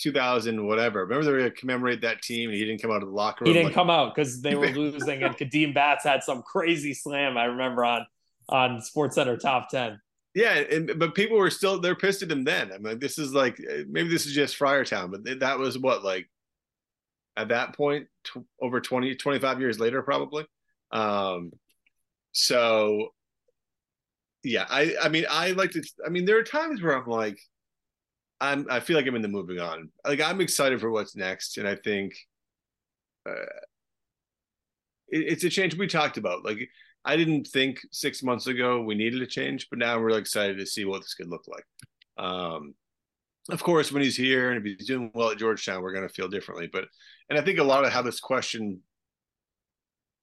[0.00, 1.00] 2000, whatever.
[1.00, 3.14] Remember they were going to commemorate that team and he didn't come out of the
[3.14, 3.52] locker room.
[3.52, 6.94] He didn't like, come out because they were losing, and Kadeem Batts had some crazy
[6.94, 7.36] slam.
[7.36, 8.06] I remember on
[8.48, 10.00] on Sports Center Top Ten.
[10.34, 12.72] Yeah, and but people were still they're pissed at him then.
[12.72, 16.02] I mean, this is like eh, maybe this is just Friartown, but that was what
[16.04, 16.28] like
[17.36, 20.46] at that point t- over 20 25 years later probably.
[20.90, 21.52] Um
[22.32, 23.08] so
[24.44, 27.38] yeah, I I mean I like to I mean there are times where I'm like
[28.40, 29.90] I'm I feel like I'm in the moving on.
[30.06, 32.14] Like I'm excited for what's next and I think
[33.28, 33.32] uh,
[35.08, 36.44] it, it's a change we talked about.
[36.44, 36.68] Like
[37.04, 40.58] I didn't think 6 months ago we needed a change, but now we're really excited
[40.58, 41.64] to see what this could look like.
[42.18, 42.74] Um
[43.50, 46.14] of course, when he's here and if he's doing well at Georgetown, we're going to
[46.14, 46.68] feel differently.
[46.72, 46.84] But,
[47.28, 48.80] and I think a lot of how this question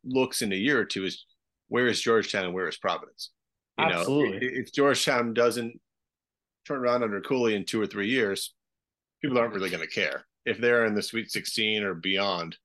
[0.05, 1.25] looks in a year or two is
[1.67, 3.31] where is Georgetown and where is Providence?
[3.77, 4.31] You Absolutely.
[4.31, 5.79] know, if, if Georgetown doesn't
[6.65, 8.53] turn around under Cooley in two or three years,
[9.21, 10.25] people aren't really going to care.
[10.45, 12.57] If they're in the Sweet 16 or beyond,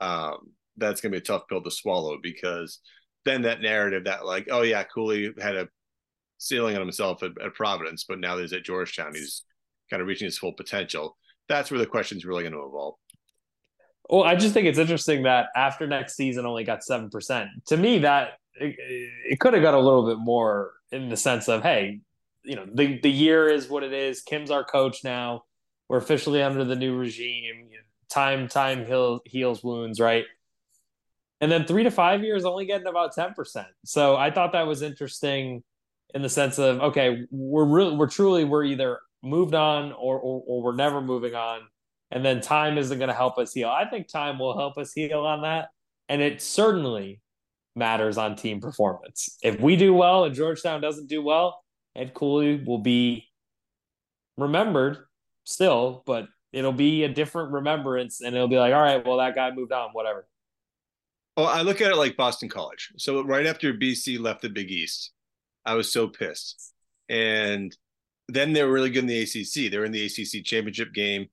[0.00, 2.80] um, that's going to be a tough pill to swallow because
[3.24, 5.68] then that narrative that like, oh yeah, Cooley had a
[6.38, 9.14] ceiling on himself at, at Providence, but now he's at Georgetown.
[9.14, 9.44] He's
[9.94, 11.16] kind of reaching its full potential.
[11.48, 12.96] That's where the question is really going to evolve.
[14.10, 17.50] Well, I just think it's interesting that after next season only got seven percent.
[17.66, 18.74] To me, that it,
[19.30, 22.00] it could have got a little bit more in the sense of, hey,
[22.42, 24.20] you know, the the year is what it is.
[24.20, 25.44] Kim's our coach now.
[25.88, 27.68] We're officially under the new regime.
[28.10, 30.24] Time time heal, heals wounds, right?
[31.40, 33.68] And then three to five years, only getting about ten percent.
[33.84, 35.62] So I thought that was interesting
[36.14, 40.42] in the sense of, okay, we're really, we're truly, we're either moved on or, or,
[40.46, 41.60] or we're never moving on.
[42.10, 43.68] And then time isn't going to help us heal.
[43.68, 45.68] I think time will help us heal on that.
[46.08, 47.20] And it certainly
[47.74, 49.36] matters on team performance.
[49.42, 51.64] If we do well and Georgetown doesn't do well,
[51.96, 53.28] Ed Cooley will be
[54.36, 54.98] remembered
[55.44, 59.34] still, but it'll be a different remembrance and it'll be like, all right, well, that
[59.34, 60.26] guy moved on, whatever.
[61.36, 62.92] Oh, I look at it like Boston College.
[62.96, 65.10] So right after BC left the Big East,
[65.64, 66.72] I was so pissed.
[67.08, 67.76] And
[68.28, 69.70] then they were really good in the ACC.
[69.70, 71.28] They were in the ACC championship game.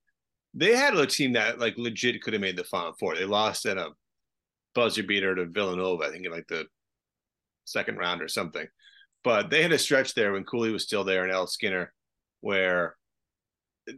[0.54, 3.14] They had a team that like legit could have made the Final Four.
[3.14, 3.90] They lost at a
[4.74, 6.66] buzzer beater to Villanova, I think in like the
[7.64, 8.66] second round or something.
[9.24, 11.92] But they had a stretch there when Cooley was still there and Al Skinner,
[12.40, 12.96] where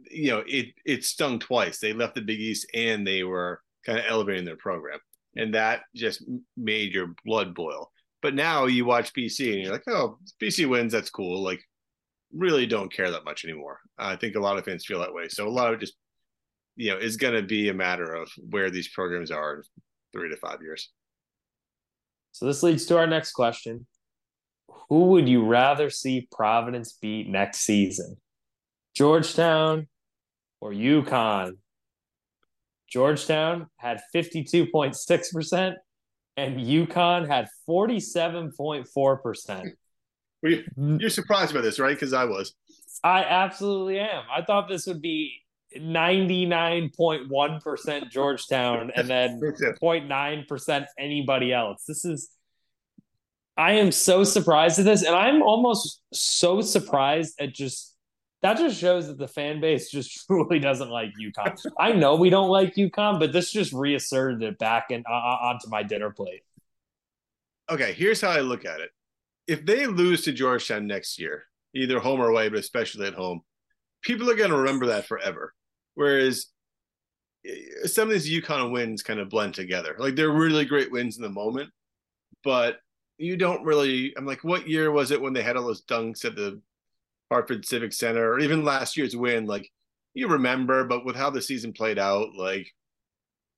[0.09, 1.79] you know it it stung twice.
[1.79, 4.99] They left the Big East and they were kind of elevating their program,
[5.35, 6.23] and that just
[6.55, 7.91] made your blood boil.
[8.21, 11.43] But now you watch BC and you're like, oh, BC wins, that's cool.
[11.43, 11.61] Like
[12.35, 13.79] really don't care that much anymore.
[13.97, 15.27] I think a lot of fans feel that way.
[15.29, 15.93] So a lot of just,
[16.75, 19.61] you know, is going to be a matter of where these programs are in
[20.11, 20.91] three to five years.
[22.31, 23.87] So this leads to our next question.
[24.89, 28.17] Who would you rather see Providence beat next season?
[28.95, 29.87] Georgetown
[30.59, 31.53] or UConn?
[32.89, 35.73] Georgetown had 52.6%
[36.37, 39.71] and UConn had 47.4%.
[40.45, 40.63] You,
[40.99, 41.95] you're surprised by this, right?
[41.95, 42.53] Because I was.
[43.03, 44.23] I absolutely am.
[44.33, 45.41] I thought this would be
[45.77, 51.83] 99.1% Georgetown and then 0.9% anybody else.
[51.87, 52.31] This is
[53.57, 57.95] I am so surprised at this and I'm almost so surprised at just
[58.41, 61.57] that just shows that the fan base just truly doesn't like UConn.
[61.79, 65.67] I know we don't like UConn, but this just reasserted it back and uh, onto
[65.69, 66.41] my dinner plate.
[67.69, 68.91] Okay, here's how I look at it
[69.47, 73.41] if they lose to Georgetown next year, either home or away, but especially at home,
[74.01, 75.53] people are going to remember that forever.
[75.95, 76.47] Whereas
[77.45, 79.95] eh, some of these UConn wins kind of blend together.
[79.97, 81.69] Like they're really great wins in the moment,
[82.43, 82.77] but
[83.17, 84.13] you don't really.
[84.17, 86.61] I'm like, what year was it when they had all those dunks at the
[87.31, 89.45] Hartford Civic Center, or even last year's win?
[89.45, 89.69] Like
[90.13, 92.71] you remember, but with how the season played out, like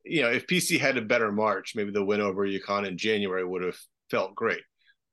[0.04, 3.44] you know, if PC had a better March, maybe the win over UConn in January
[3.44, 3.78] would have
[4.10, 4.62] felt great.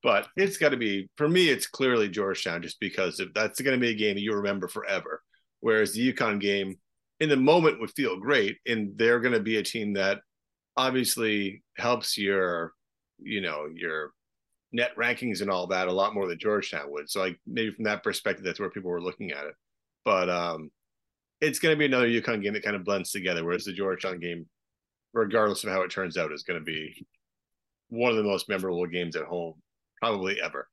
[0.05, 1.49] But it's got to be for me.
[1.49, 5.23] It's clearly Georgetown, just because if that's going to be a game you remember forever.
[5.61, 6.75] Whereas the UConn game,
[7.19, 10.19] in the moment, would feel great, and they're going to be a team that
[10.77, 12.73] obviously helps your,
[13.17, 14.11] you know, your
[14.71, 17.09] net rankings and all that a lot more than Georgetown would.
[17.09, 19.55] So like maybe from that perspective, that's where people were looking at it.
[20.03, 20.69] But um,
[21.41, 23.43] it's going to be another UConn game that kind of blends together.
[23.43, 24.45] Whereas the Georgetown game,
[25.13, 27.07] regardless of how it turns out, is going to be
[27.89, 29.55] one of the most memorable games at home
[30.05, 30.69] probably ever.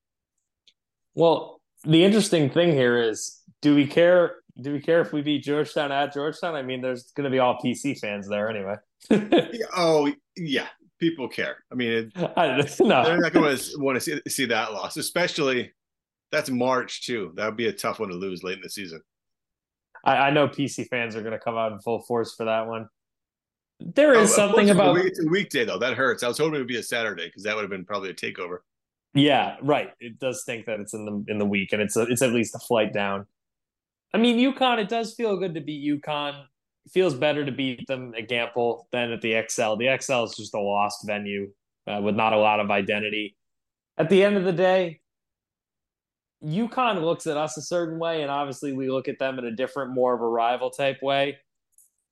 [1.15, 5.43] Well, the interesting thing here is do we care do we care if we beat
[5.43, 6.55] Georgetown at Georgetown?
[6.55, 8.77] I mean, there's going to be all PC fans there anyway.
[9.75, 10.67] oh, yeah,
[10.99, 11.65] people care.
[11.73, 13.03] I mean, it, I, no.
[13.03, 15.73] they're not going to want to see, see that loss, especially
[16.31, 17.33] that's March too.
[17.37, 19.01] That would be a tough one to lose late in the season.
[20.05, 22.67] I, I know PC fans are going to come out in full force for that
[22.67, 22.89] one.
[23.81, 25.79] There is oh, something about it's a weekday though.
[25.79, 26.23] That hurts.
[26.23, 28.15] I was hoping it would be a Saturday because that would have been probably a
[28.15, 28.59] takeover.
[29.15, 29.91] Yeah, right.
[30.01, 32.33] It does stink that it's in the in the week and it's a, it's at
[32.33, 33.27] least a flight down.
[34.15, 34.79] I mean, UConn.
[34.79, 36.45] It does feel good to beat UConn.
[36.87, 39.77] It feels better to beat them at Gampel than at the XL.
[39.77, 41.51] The XL is just a lost venue
[41.87, 43.37] uh, with not a lot of identity.
[43.99, 45.01] At the end of the day,
[46.45, 49.55] UConn looks at us a certain way, and obviously we look at them in a
[49.55, 51.39] different, more of a rival type way.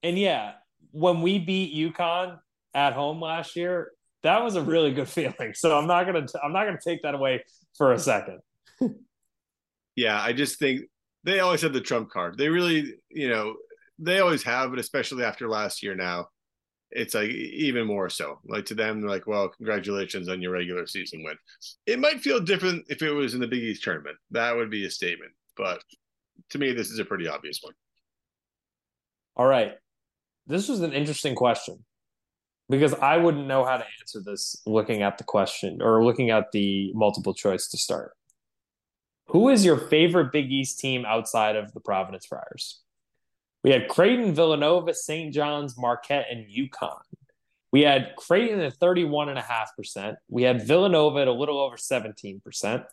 [0.03, 0.53] And yeah,
[0.91, 2.39] when we beat UConn
[2.73, 3.91] at home last year,
[4.23, 5.53] that was a really good feeling.
[5.53, 7.43] So I'm not gonna I'm not gonna take that away
[7.77, 8.39] for a second.
[9.95, 10.81] yeah, I just think
[11.23, 12.37] they always have the trump card.
[12.37, 13.55] They really, you know,
[13.99, 16.27] they always have, but especially after last year now,
[16.89, 18.39] it's like even more so.
[18.45, 21.37] Like to them, they're like, well, congratulations on your regular season win.
[21.85, 24.17] It might feel different if it was in the Big East tournament.
[24.31, 25.31] That would be a statement.
[25.55, 25.83] But
[26.49, 27.73] to me, this is a pretty obvious one.
[29.35, 29.73] All right.
[30.47, 31.85] This was an interesting question
[32.71, 36.51] because I wouldn't know how to answer this looking at the question or looking at
[36.53, 38.13] the multiple choice to start.
[39.27, 42.81] Who is your favorite Big East team outside of the Providence Friars?
[43.63, 45.33] We had Creighton, Villanova, St.
[45.33, 47.01] John's, Marquette, and UConn.
[47.71, 50.15] We had Creighton at 31.5%.
[50.29, 52.85] We had Villanova at a little over 17%.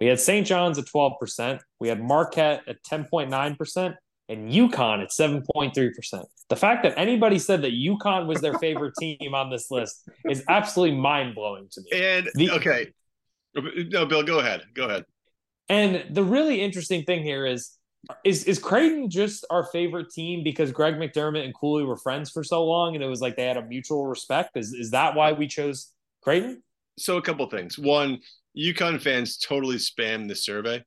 [0.00, 0.46] We had St.
[0.46, 1.60] John's at 12%.
[1.78, 3.94] We had Marquette at 10.9%
[4.30, 6.24] and UConn at 7.3%.
[6.48, 10.44] The fact that anybody said that UConn was their favorite team on this list is
[10.48, 11.90] absolutely mind blowing to me.
[11.92, 12.92] And the, okay.
[13.54, 14.62] No, Bill, go ahead.
[14.72, 15.04] Go ahead.
[15.68, 17.76] And the really interesting thing here is
[18.24, 22.42] is is Creighton just our favorite team because Greg McDermott and Cooley were friends for
[22.42, 24.56] so long and it was like they had a mutual respect?
[24.56, 26.62] Is is that why we chose Creighton?
[26.98, 27.78] So a couple things.
[27.78, 28.18] One,
[28.56, 30.82] UConn fans totally spam the survey.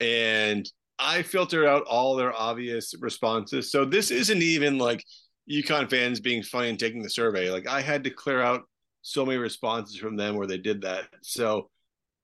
[0.00, 0.70] And
[1.00, 3.70] I filtered out all their obvious responses.
[3.72, 5.04] So this isn't even like
[5.50, 7.50] UConn fans being funny and taking the survey.
[7.50, 8.62] Like I had to clear out
[9.02, 11.06] so many responses from them where they did that.
[11.22, 11.70] So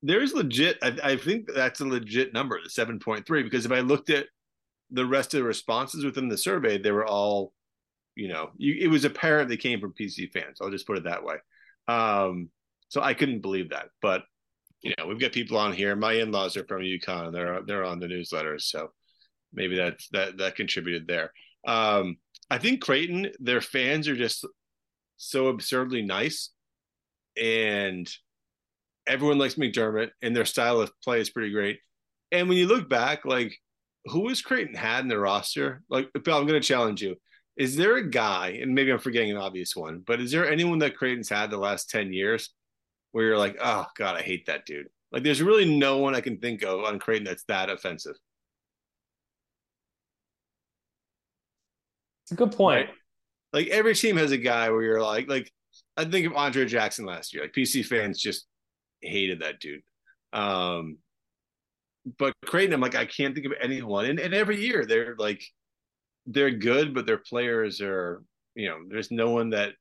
[0.03, 0.79] there's legit.
[0.83, 3.43] I, I think that's a legit number, the seven point three.
[3.43, 4.27] Because if I looked at
[4.91, 7.53] the rest of the responses within the survey, they were all,
[8.15, 10.59] you know, you, it was apparent they came from PC fans.
[10.61, 11.37] I'll just put it that way.
[11.89, 12.51] Um,
[12.89, 14.23] so I couldn't believe that, but
[14.87, 15.97] you know, we've got people on here.
[15.97, 17.33] My in-laws are from UConn.
[17.33, 18.93] They're they're on the newsletters, so
[19.53, 21.33] maybe that's that that contributed there.
[21.67, 22.19] Um,
[22.51, 24.47] I think Creighton, their fans are just
[25.17, 26.51] so absurdly nice,
[27.37, 28.09] and
[29.07, 31.81] everyone likes McDermott, and their style of play is pretty great.
[32.31, 33.59] And when you look back, like
[34.07, 35.83] who has Creighton had in their roster?
[35.91, 37.17] Like, Bill, I'm going to challenge you.
[37.57, 40.79] Is there a guy, and maybe I'm forgetting an obvious one, but is there anyone
[40.81, 42.51] that Creighton's had the last 10 years
[43.13, 44.89] where you're like, oh god, I hate that dude.
[45.13, 48.17] Like, there's really no one I can think of on Creighton that's that offensive.
[52.25, 52.89] It's a good point.
[52.89, 52.95] Right?
[53.53, 55.51] Like every team has a guy where you're like, like
[55.97, 57.45] I think of Andre Jackson last year.
[57.45, 58.47] Like PC fans just
[59.01, 59.83] hated that dude.
[60.33, 60.99] Um,
[62.19, 64.07] but Creighton, I'm like, I can't think of anyone.
[64.07, 65.43] And, and every year they're like,
[66.27, 68.23] they're good, but their players are,
[68.55, 69.73] you know, there's no one that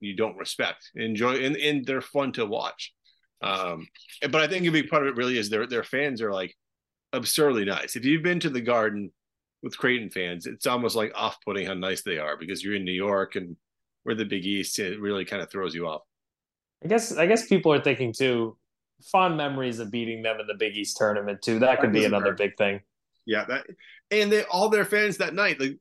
[0.00, 0.90] you don't respect.
[0.94, 2.92] Enjoy and, and they're fun to watch.
[3.42, 3.86] Um,
[4.30, 6.54] but I think a big part of it really is their their fans are like
[7.12, 7.96] absurdly nice.
[7.96, 9.12] If you've been to the Garden
[9.62, 12.84] with Creighton fans, it's almost like off putting how nice they are because you're in
[12.84, 13.56] New York and
[14.04, 14.78] we're the Big East.
[14.78, 16.02] It really kind of throws you off.
[16.84, 18.56] I guess I guess people are thinking too
[19.10, 21.58] fond memories of beating them in the Big East tournament too.
[21.58, 22.38] That could that be another hurt.
[22.38, 22.80] big thing.
[23.26, 23.66] Yeah, that
[24.10, 25.78] and they all their fans that night, like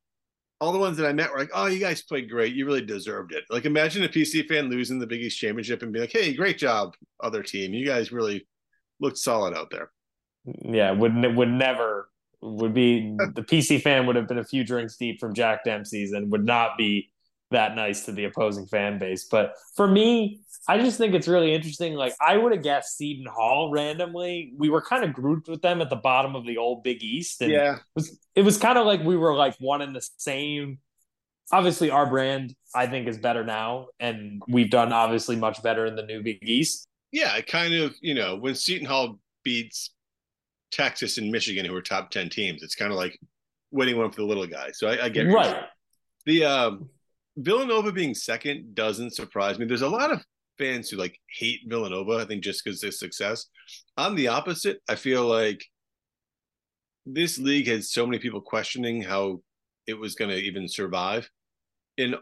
[0.62, 2.54] all the ones that I met were like, "Oh, you guys played great.
[2.54, 5.94] You really deserved it." Like, imagine a PC fan losing the Big East championship and
[5.94, 7.74] be like, "Hey, great job, other team.
[7.74, 8.48] You guys really
[9.00, 9.92] looked solid out there."
[10.46, 12.10] Yeah, would would never
[12.42, 16.14] would be the PC fan would have been a few drinks deep from Jack Dempsey's
[16.14, 17.12] and would not be
[17.52, 19.26] that nice to the opposing fan base.
[19.26, 21.96] But for me, I just think it's really interesting.
[21.96, 24.54] Like I would have guessed Seton Hall randomly.
[24.58, 27.42] We were kind of grouped with them at the bottom of the old Big East,
[27.42, 30.08] and yeah, it was it was kind of like we were like one in the
[30.18, 30.80] same.
[31.52, 35.96] Obviously, our brand I think is better now, and we've done obviously much better in
[35.96, 36.88] the new Big East.
[37.12, 39.92] Yeah, it kind of you know when Seton Hall beats
[40.72, 43.20] Texas and Michigan, who are top ten teams, it's kind of like
[43.72, 44.70] winning one for the little guy.
[44.72, 45.64] So I, I get right.
[46.26, 46.90] The um,
[47.40, 49.66] Villanova being second doesn't surprise me.
[49.66, 50.22] There's a lot of
[50.58, 53.46] fans who like hate Villanova, I think just because of success.
[53.98, 54.80] I'm the opposite.
[54.90, 55.64] I feel like
[57.06, 59.42] this league has so many people questioning how
[59.88, 61.30] it was going to even survive.
[61.98, 62.16] And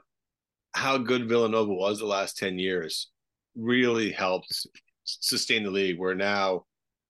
[0.73, 3.09] how good Villanova was the last 10 years
[3.55, 4.67] really helped
[5.03, 6.65] sustain the league, where now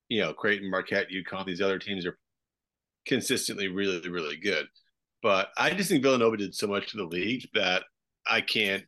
[0.08, 2.18] you know, Creighton, Marquette, UConn, these other teams are
[3.06, 4.66] consistently really, really good.
[5.22, 7.84] But I just think Villanova did so much to the league that
[8.28, 8.84] I can't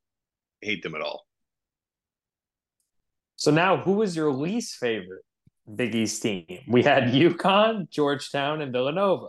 [0.61, 1.24] hate them at all.
[3.36, 5.24] So now, who is your least favorite
[5.74, 6.45] Big East team?
[6.68, 9.28] We had UConn, Georgetown, and Villanova.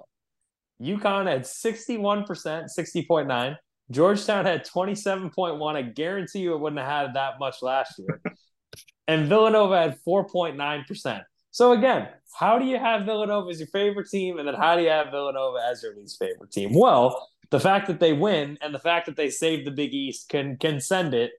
[0.82, 3.56] UConn had 61%, 60.9.
[3.92, 5.76] Georgetown had 27.1.
[5.76, 8.22] I guarantee you it wouldn't have had that much last year.
[9.08, 11.22] and Villanova had 4.9%.
[11.52, 14.84] So again, how do you have Villanova as your favorite team, and then how do
[14.84, 16.74] you have Villanova as your least favorite team?
[16.74, 20.30] Well, the fact that they win and the fact that they save the Big East
[20.30, 21.32] can can send it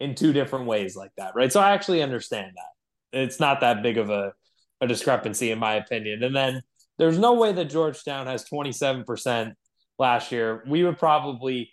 [0.00, 1.52] in two different ways like that, right?
[1.52, 3.18] So I actually understand that.
[3.20, 4.32] It's not that big of a,
[4.80, 6.22] a discrepancy in my opinion.
[6.22, 6.62] And then
[6.98, 9.54] there's no way that Georgetown has 27%
[9.98, 10.62] last year.
[10.66, 11.72] We would probably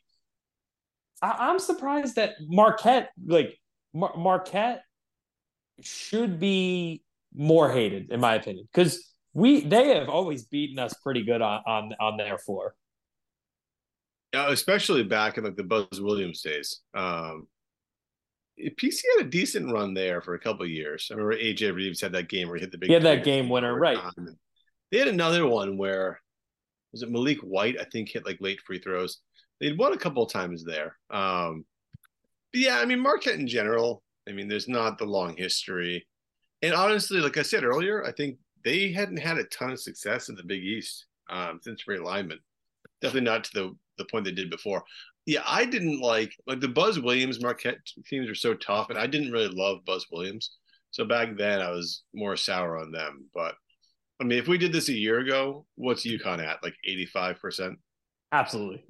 [1.22, 3.58] I, am surprised that Marquette, like
[3.93, 4.84] Mar- Marquette,
[5.82, 7.02] should be
[7.36, 11.62] more hated in my opinion because we they have always beaten us pretty good on
[11.66, 12.76] on, on their floor.
[14.36, 16.82] Yeah, especially back in like the Buzz Williams days.
[16.94, 17.48] Um,
[18.60, 21.08] PC had a decent run there for a couple years.
[21.10, 22.90] I remember AJ Reeves had that game where he hit the big.
[22.90, 23.98] Yeah, that game winner, right?
[24.92, 26.20] They had another one where
[26.92, 27.80] was it Malik White?
[27.80, 29.20] I think hit like late free throws.
[29.62, 30.98] They'd won a couple of times there.
[31.10, 31.64] Um,
[32.52, 34.04] but yeah, I mean Marquette in general.
[34.28, 36.06] I mean, there's not the long history.
[36.62, 40.28] And honestly, like I said earlier, I think they hadn't had a ton of success
[40.28, 42.40] in the Big East um, since realignment.
[43.02, 44.84] Definitely not to the the point they did before.
[45.26, 47.78] Yeah, I didn't like like the Buzz Williams Marquette
[48.08, 50.58] teams are so tough, and I didn't really love Buzz Williams.
[50.91, 53.30] So back then, I was more sour on them.
[53.34, 53.56] But
[54.22, 56.64] I mean, if we did this a year ago, what's UConn at?
[56.64, 57.80] Like eighty five percent.
[58.32, 58.84] Absolutely,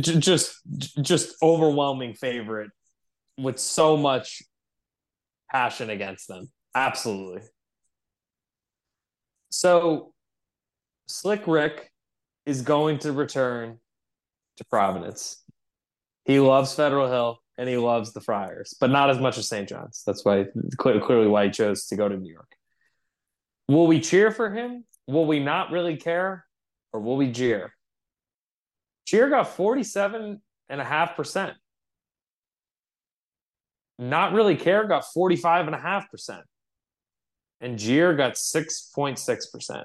[0.00, 0.60] just
[1.00, 2.70] just overwhelming favorite
[3.38, 4.42] with so much
[5.50, 6.50] passion against them.
[6.74, 7.42] Absolutely.
[9.50, 10.12] So,
[11.08, 11.90] Slick Rick
[12.46, 13.78] is going to return
[14.60, 15.42] to Providence.
[16.24, 19.68] He loves Federal Hill and he loves the Friars, but not as much as St.
[19.68, 20.02] John's.
[20.06, 20.46] That's why
[20.78, 22.52] clearly why he chose to go to New York.
[23.68, 24.84] Will we cheer for him?
[25.06, 26.46] Will we not really care?
[26.92, 27.72] Or will we jeer?
[29.06, 31.52] Cheer got 47.5%.
[33.98, 36.42] Not really care got 45.5%
[37.60, 39.84] and Jeer got 6.6%.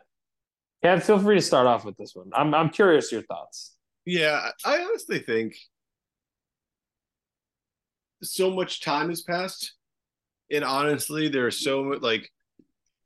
[0.83, 2.29] Yeah, feel free to start off with this one.
[2.33, 3.74] I'm I'm curious your thoughts.
[4.05, 5.55] Yeah, I honestly think
[8.21, 9.73] so much time has passed.
[10.51, 12.29] And honestly, there's so much like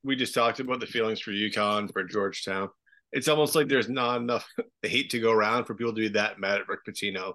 [0.04, 2.70] we just talked about the feelings for UConn, for Georgetown.
[3.12, 4.46] It's almost like there's not enough
[4.84, 7.34] hate to go around for people to be that mad at Rick Pitino,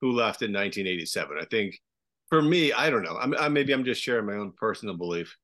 [0.00, 1.36] who left in 1987.
[1.40, 1.78] I think
[2.28, 3.18] for me, I don't know.
[3.20, 5.36] I'm, I, maybe I'm just sharing my own personal belief.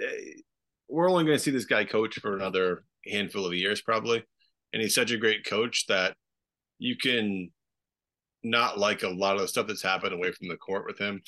[0.00, 0.40] Eh,
[0.88, 4.24] we're only going to see this guy coach for another handful of years, probably.
[4.72, 6.16] And he's such a great coach that
[6.78, 7.50] you can
[8.42, 11.22] not like a lot of the stuff that's happened away from the court with him.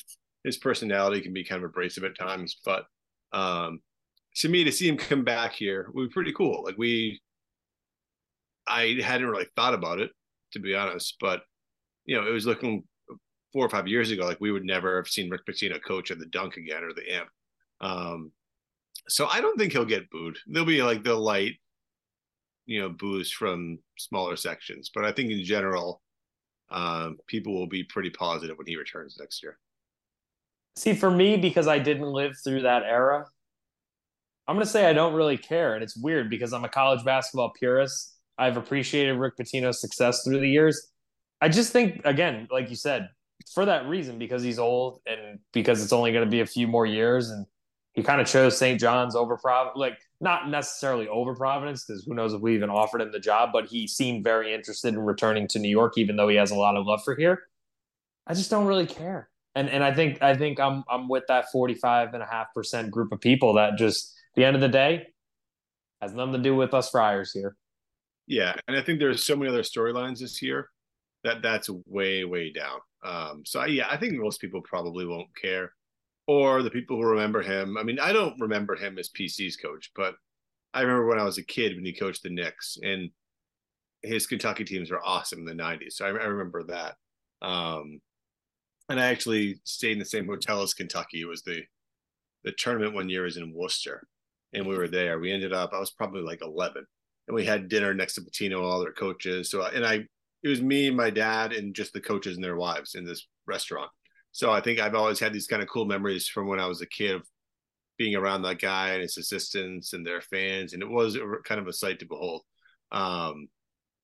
[0.45, 2.85] His personality can be kind of abrasive at times, but
[3.33, 3.81] um,
[4.37, 6.63] to me, to see him come back here would be pretty cool.
[6.65, 7.21] Like we,
[8.67, 10.11] I hadn't really thought about it
[10.53, 11.43] to be honest, but
[12.05, 12.85] you know, it was looking
[13.53, 16.19] four or five years ago like we would never have seen Rick Pitino coach at
[16.19, 17.29] the Dunk again or the Amp.
[17.81, 18.33] Um,
[19.09, 20.39] so I don't think he'll get booed.
[20.47, 21.55] There'll be like the light,
[22.71, 26.01] you know, boos from smaller sections, but I think in general,
[26.71, 29.59] um, people will be pretty positive when he returns next year.
[30.77, 33.27] See, for me, because I didn't live through that era,
[34.47, 35.75] I'm going to say I don't really care.
[35.75, 38.15] And it's weird because I'm a college basketball purist.
[38.39, 40.93] I've appreciated Rick Pitino's success through the years.
[41.41, 43.09] I just think, again, like you said,
[43.53, 46.69] for that reason, because he's old and because it's only going to be a few
[46.69, 47.47] more years and
[47.95, 48.81] he kind of chose St.
[48.81, 53.01] John's over Providence, like not necessarily over Providence, because who knows if we even offered
[53.01, 56.29] him the job, but he seemed very interested in returning to New York, even though
[56.29, 57.43] he has a lot of love for here.
[58.27, 59.29] I just don't really care.
[59.57, 62.93] And and I think I think I'm I'm with that 45 and a half percent
[62.93, 65.09] group of people that just the end of the day
[66.01, 67.57] has nothing to do with us friars here.
[68.29, 70.69] Yeah, and I think there's so many other storylines this year
[71.25, 72.79] that that's way way down.
[73.03, 75.73] Um, so yeah, I think most people probably won't care
[76.31, 77.77] or the people who remember him.
[77.77, 80.15] I mean, I don't remember him as PC's coach, but
[80.73, 83.11] I remember when I was a kid when he coached the Knicks and
[84.03, 85.95] his Kentucky teams were awesome in the 90s.
[85.95, 86.95] So I, I remember that.
[87.43, 88.01] Um,
[88.89, 91.21] and I actually stayed in the same hotel as Kentucky.
[91.21, 91.63] It was the
[92.45, 94.07] the tournament one year was in Worcester,
[94.55, 95.19] and we were there.
[95.19, 95.73] We ended up.
[95.73, 96.87] I was probably like 11,
[97.27, 99.51] and we had dinner next to Pitino, and all their coaches.
[99.51, 100.05] So and I,
[100.45, 103.27] it was me, and my dad, and just the coaches and their wives in this
[103.47, 103.91] restaurant.
[104.33, 106.81] So I think I've always had these kind of cool memories from when I was
[106.81, 107.27] a kid of
[107.99, 111.67] being around that guy and his assistants and their fans, and it was kind of
[111.67, 112.43] a sight to behold.
[112.93, 113.49] Um,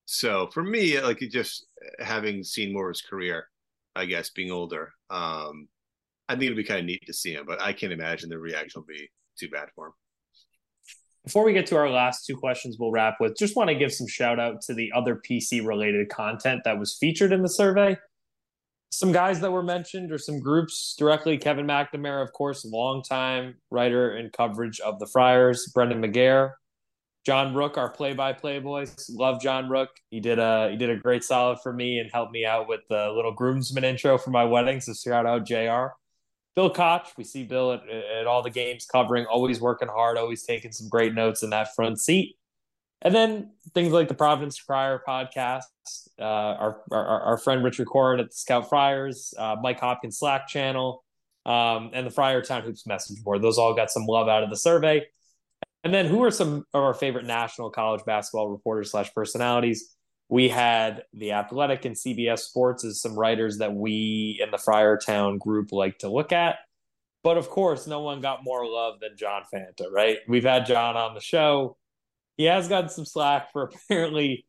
[0.05, 1.65] so for me, like just
[1.99, 3.47] having seen more of his career,
[3.95, 5.67] I guess being older, um,
[6.29, 8.37] I think it'd be kind of neat to see him, but I can't imagine the
[8.37, 9.09] reaction will be
[9.39, 9.93] too bad for him.
[11.23, 13.93] Before we get to our last two questions, we'll wrap with just want to give
[13.93, 17.97] some shout out to the other PC related content that was featured in the survey.
[18.89, 21.37] Some guys that were mentioned or some groups directly.
[21.37, 25.69] Kevin McNamara, of course, longtime writer and coverage of the Friars.
[25.73, 26.53] Brendan McGair,
[27.25, 28.95] John Rooke, our play-by-play boys.
[29.09, 29.91] Love John Rooke.
[30.09, 32.81] He did a he did a great solid for me and helped me out with
[32.89, 34.79] the little groomsman intro for my wedding.
[34.79, 35.93] So shout out Jr.
[36.55, 40.41] Bill Koch, we see Bill at, at, all the games covering, always working hard, always
[40.41, 42.35] taking some great notes in that front seat.
[43.01, 45.63] And then things like the Providence Friar podcast,
[46.19, 50.47] uh, our, our, our friend Richard Corin at the Scout Friars, uh, Mike Hopkins Slack
[50.47, 51.03] channel,
[51.45, 53.41] um, and the Friar Town Hoops message board.
[53.41, 55.05] Those all got some love out of the survey.
[55.83, 59.95] And then who are some of our favorite national college basketball reporters slash personalities?
[60.29, 65.39] we had the athletic and cbs sports as some writers that we in the friartown
[65.39, 66.57] group like to look at
[67.23, 70.97] but of course no one got more love than john fanta right we've had john
[70.97, 71.76] on the show
[72.37, 74.45] he has gotten some slack for apparently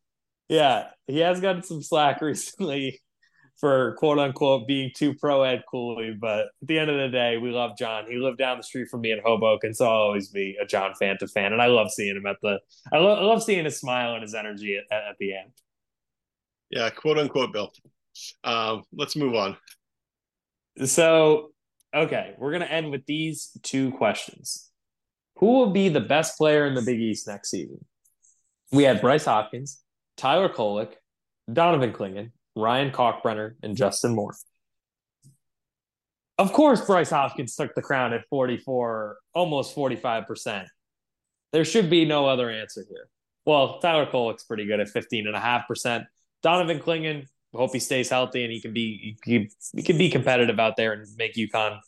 [0.47, 3.01] yeah he has gotten some slack recently
[3.59, 6.15] for quote unquote being too pro ed Cooley.
[6.19, 8.05] But at the end of the day, we love John.
[8.09, 10.93] He lived down the street from me in Hoboken, so I'll always be a John
[10.99, 11.53] Fanta fan.
[11.53, 12.59] And I love seeing him at the
[12.91, 15.51] I, lo- I love seeing his smile and his energy at, at the end.
[16.69, 17.71] Yeah, quote unquote, Bill.
[18.43, 19.57] Um, let's move on.
[20.85, 21.51] So,
[21.93, 24.68] okay, we're going to end with these two questions.
[25.39, 27.83] Who will be the best player in the Big East next season?
[28.71, 29.81] We had Bryce Hopkins,
[30.17, 30.93] Tyler Kolek,
[31.51, 34.35] Donovan Clingan, Ryan Kalkbrenner, and Justin Moore.
[36.37, 40.65] Of course, Bryce Hopkins took the crown at 44, almost 45%.
[41.53, 43.07] There should be no other answer here.
[43.45, 46.05] Well, Tyler Kolek's pretty good at 15.5%.
[46.43, 50.59] Donovan Clingan, hope he stays healthy and he can be he, he can be competitive
[50.59, 51.79] out there and make UConn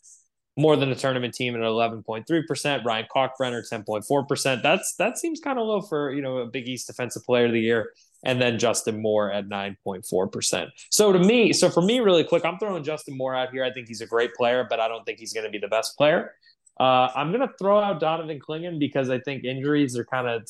[0.57, 2.85] more than a tournament team at 11.3%.
[2.85, 4.61] Ryan Kalkbrenner, 10.4%.
[4.61, 7.53] That's that seems kind of low for, you know, a Big East defensive player of
[7.53, 7.91] the year.
[8.23, 10.67] And then Justin Moore at 9.4%.
[10.91, 13.63] So to me, so for me, really quick, I'm throwing Justin Moore out here.
[13.63, 15.67] I think he's a great player, but I don't think he's going to be the
[15.67, 16.33] best player.
[16.79, 20.47] Uh, I'm going to throw out Donovan Clingan because I think injuries are kind of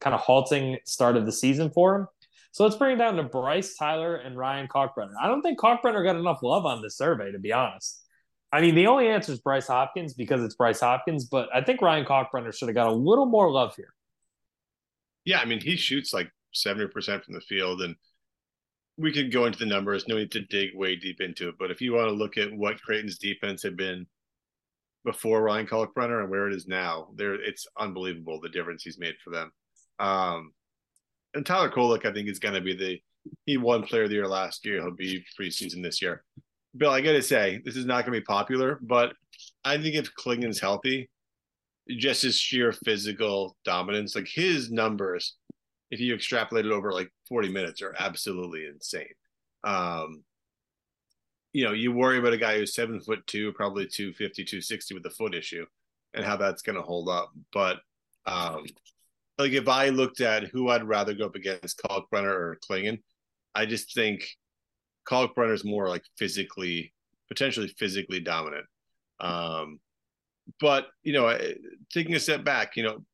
[0.00, 2.06] kind of halting start of the season for him.
[2.52, 5.14] So let's bring it down to Bryce Tyler and Ryan Kalkbrenner.
[5.20, 8.01] I don't think Kalkbrenner got enough love on this survey, to be honest.
[8.52, 11.80] I mean, the only answer is Bryce Hopkins because it's Bryce Hopkins, but I think
[11.80, 13.94] Ryan Kalkbrenner should have got a little more love here.
[15.24, 17.96] Yeah, I mean, he shoots like 70% from the field, and
[18.98, 20.06] we could go into the numbers.
[20.06, 22.52] No need to dig way deep into it, but if you want to look at
[22.52, 24.06] what Creighton's defense had been
[25.04, 29.14] before Ryan Kalkbrenner and where it is now, there it's unbelievable the difference he's made
[29.24, 29.50] for them.
[29.98, 30.52] Um,
[31.34, 33.00] and Tyler Kolek, I think, is going to be the
[33.46, 34.82] he won Player of the Year last year.
[34.82, 36.22] He'll be preseason this year.
[36.76, 39.12] Bill, I got to say, this is not to be popular, but
[39.64, 41.10] I think if Clingan's healthy,
[41.88, 45.36] just his sheer physical dominance, like his numbers,
[45.90, 49.12] if you extrapolate it over like 40 minutes, are absolutely insane.
[49.64, 50.24] Um,
[51.52, 55.02] you know, you worry about a guy who's seven foot two, probably 250, 260 with
[55.02, 55.66] the foot issue
[56.14, 57.32] and how that's to hold up.
[57.52, 57.80] But
[58.26, 58.64] um,
[59.38, 63.02] like if I looked at who I'd rather go up against, Kalkbrenner or Clingan,
[63.54, 64.26] I just think
[65.08, 66.92] Kalkbrenner is more like physically,
[67.28, 68.66] potentially physically dominant.
[69.20, 69.80] Um,
[70.60, 71.36] but you know,
[71.92, 73.04] taking a step back, you know,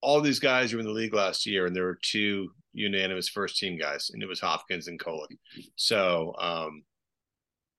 [0.00, 3.58] all these guys were in the league last year, and there were two unanimous first
[3.58, 5.38] team guys, and it was Hopkins and Kolek.
[5.76, 6.82] So, um,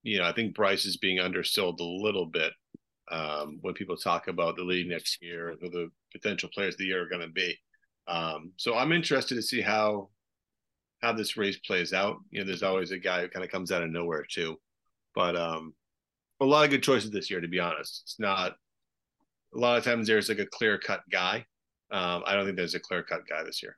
[0.03, 2.53] you know, I think Bryce is being undersold a little bit
[3.11, 6.85] um, when people talk about the league next year or the potential players of the
[6.85, 7.57] year are going to be.
[8.07, 10.09] Um, so I'm interested to see how
[11.05, 12.17] how this race plays out.
[12.31, 14.59] You know, there's always a guy who kind of comes out of nowhere too,
[15.13, 15.73] but um,
[16.41, 17.41] a lot of good choices this year.
[17.41, 18.53] To be honest, it's not
[19.53, 21.45] a lot of times there's like a clear cut guy.
[21.91, 23.77] Um, I don't think there's a clear cut guy this year.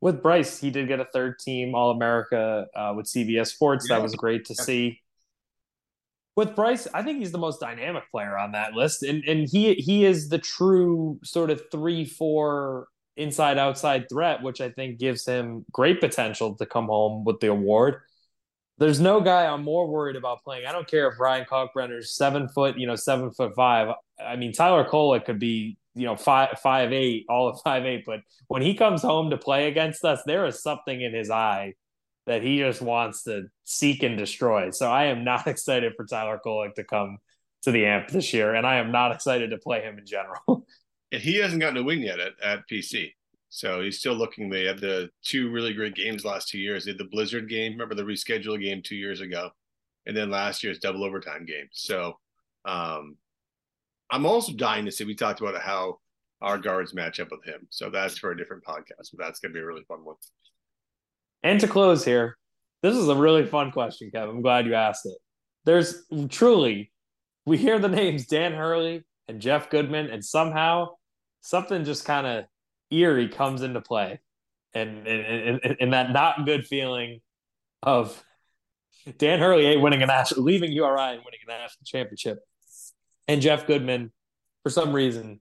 [0.00, 3.86] With Bryce, he did get a third team All America uh, with CBS Sports.
[3.88, 3.96] Yeah.
[3.96, 4.64] That was great to yeah.
[4.64, 5.00] see
[6.36, 9.74] with Bryce, I think he's the most dynamic player on that list, and and he
[9.74, 15.26] he is the true sort of three four inside outside threat, which I think gives
[15.26, 18.00] him great potential to come home with the award.
[18.78, 20.66] There's no guy I'm more worried about playing.
[20.66, 23.94] I don't care if Ryan Kalkbrenner's seven foot, you know, seven foot five.
[24.24, 28.04] I mean, Tyler Kolek could be, you know, five five eight, all of five eight.
[28.06, 31.74] But when he comes home to play against us, there is something in his eye
[32.26, 34.70] that he just wants to seek and destroy.
[34.70, 37.18] So I am not excited for Tyler Kolek to come
[37.62, 40.66] to the AMP this year, and I am not excited to play him in general.
[41.12, 43.12] and he hasn't gotten a win yet at, at PC.
[43.50, 44.48] So he's still looking.
[44.48, 46.84] They had the two really great games last two years.
[46.84, 49.50] They had the Blizzard game, remember the reschedule game two years ago,
[50.06, 51.68] and then last year's double overtime game.
[51.70, 52.14] So
[52.64, 53.16] um,
[54.10, 55.04] I'm also dying to see.
[55.04, 55.98] We talked about how
[56.40, 57.66] our guards match up with him.
[57.68, 60.16] So that's for a different podcast, but that's going to be a really fun one.
[61.42, 62.38] And to close here,
[62.82, 64.36] this is a really fun question, Kevin.
[64.36, 65.18] I'm glad you asked it.
[65.66, 66.90] There's truly,
[67.44, 70.88] we hear the names Dan Hurley and Jeff Goodman, and somehow
[71.42, 72.44] something just kind of
[72.90, 74.20] eerie comes into play.
[74.74, 77.20] And in that not good feeling
[77.82, 78.24] of
[79.18, 82.38] Dan Hurley winning a national, leaving URI and winning a national championship,
[83.28, 84.12] and Jeff Goodman,
[84.62, 85.40] for some reason,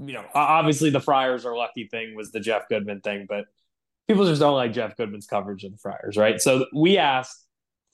[0.00, 3.44] you know, obviously the Friars are lucky thing was the Jeff Goodman thing, but
[4.06, 6.40] people just don't like Jeff Goodman's coverage of the Friars, right?
[6.40, 7.44] So we asked,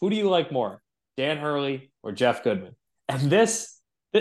[0.01, 0.82] who do you like more,
[1.16, 2.76] Dan Hurley or Jeff Goodman?
[3.09, 3.74] And this,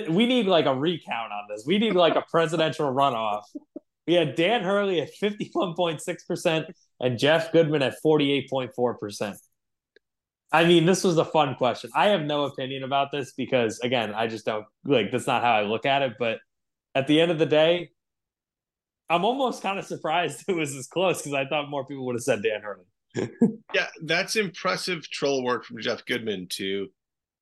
[0.09, 1.63] we need like a recount on this.
[1.65, 3.43] We need like a presidential runoff.
[4.07, 6.65] We had Dan Hurley at 51.6%
[6.99, 9.37] and Jeff Goodman at 48.4%.
[10.51, 11.89] I mean, this was a fun question.
[11.95, 15.53] I have no opinion about this because, again, I just don't like that's not how
[15.53, 16.13] I look at it.
[16.19, 16.39] But
[16.93, 17.89] at the end of the day,
[19.09, 22.15] I'm almost kind of surprised it was as close because I thought more people would
[22.15, 22.85] have said Dan Hurley.
[23.73, 26.87] yeah, that's impressive troll work from Jeff Goodman to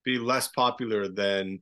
[0.03, 1.59] be less popular than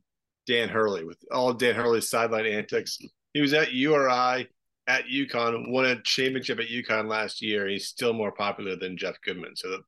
[0.50, 2.98] Dan Hurley with all Dan Hurley's sideline antics.
[3.36, 4.50] He was at URI
[4.88, 7.68] at UConn, won a championship at UConn last year.
[7.68, 9.56] He's still more popular than Jeff Goodman.
[9.56, 9.82] So that,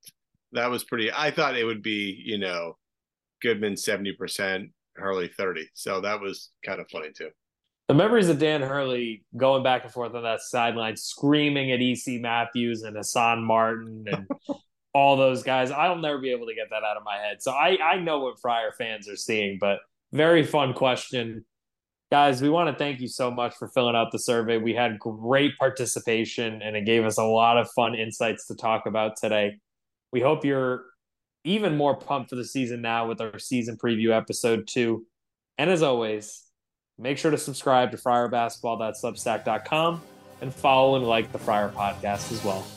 [0.51, 1.11] that was pretty.
[1.11, 2.77] I thought it would be, you know,
[3.41, 5.67] Goodman seventy percent, Hurley thirty.
[5.73, 7.29] So that was kind of funny too.
[7.87, 12.21] The memories of Dan Hurley going back and forth on that sideline, screaming at EC
[12.21, 14.27] Matthews and Hassan Martin and
[14.93, 15.71] all those guys.
[15.71, 17.41] I'll never be able to get that out of my head.
[17.41, 19.79] So I I know what Friar fans are seeing, but
[20.11, 21.45] very fun question.
[22.11, 24.57] Guys, we want to thank you so much for filling out the survey.
[24.57, 28.85] We had great participation and it gave us a lot of fun insights to talk
[28.85, 29.59] about today.
[30.11, 30.83] We hope you're
[31.45, 35.05] even more pumped for the season now with our season preview episode two.
[35.57, 36.43] And as always,
[36.99, 40.01] make sure to subscribe to friarbasketball.substack.com
[40.41, 42.67] and follow and like the Friar podcast as well.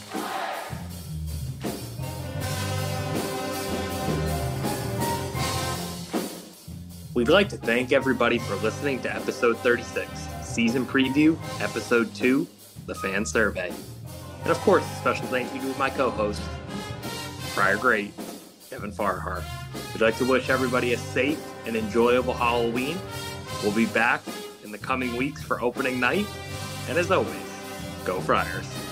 [7.14, 10.10] We'd like to thank everybody for listening to episode 36,
[10.42, 12.44] season preview, episode 2,
[12.86, 13.72] the fan survey.
[14.42, 16.42] And of course, a special thank you to my co host,
[17.54, 18.12] Friar Great,
[18.68, 19.44] Kevin Farrahar.
[19.92, 22.98] We'd like to wish everybody a safe and enjoyable Halloween.
[23.62, 24.20] We'll be back
[24.64, 26.26] in the coming weeks for opening night.
[26.88, 27.36] And as always,
[28.04, 28.84] go Friars.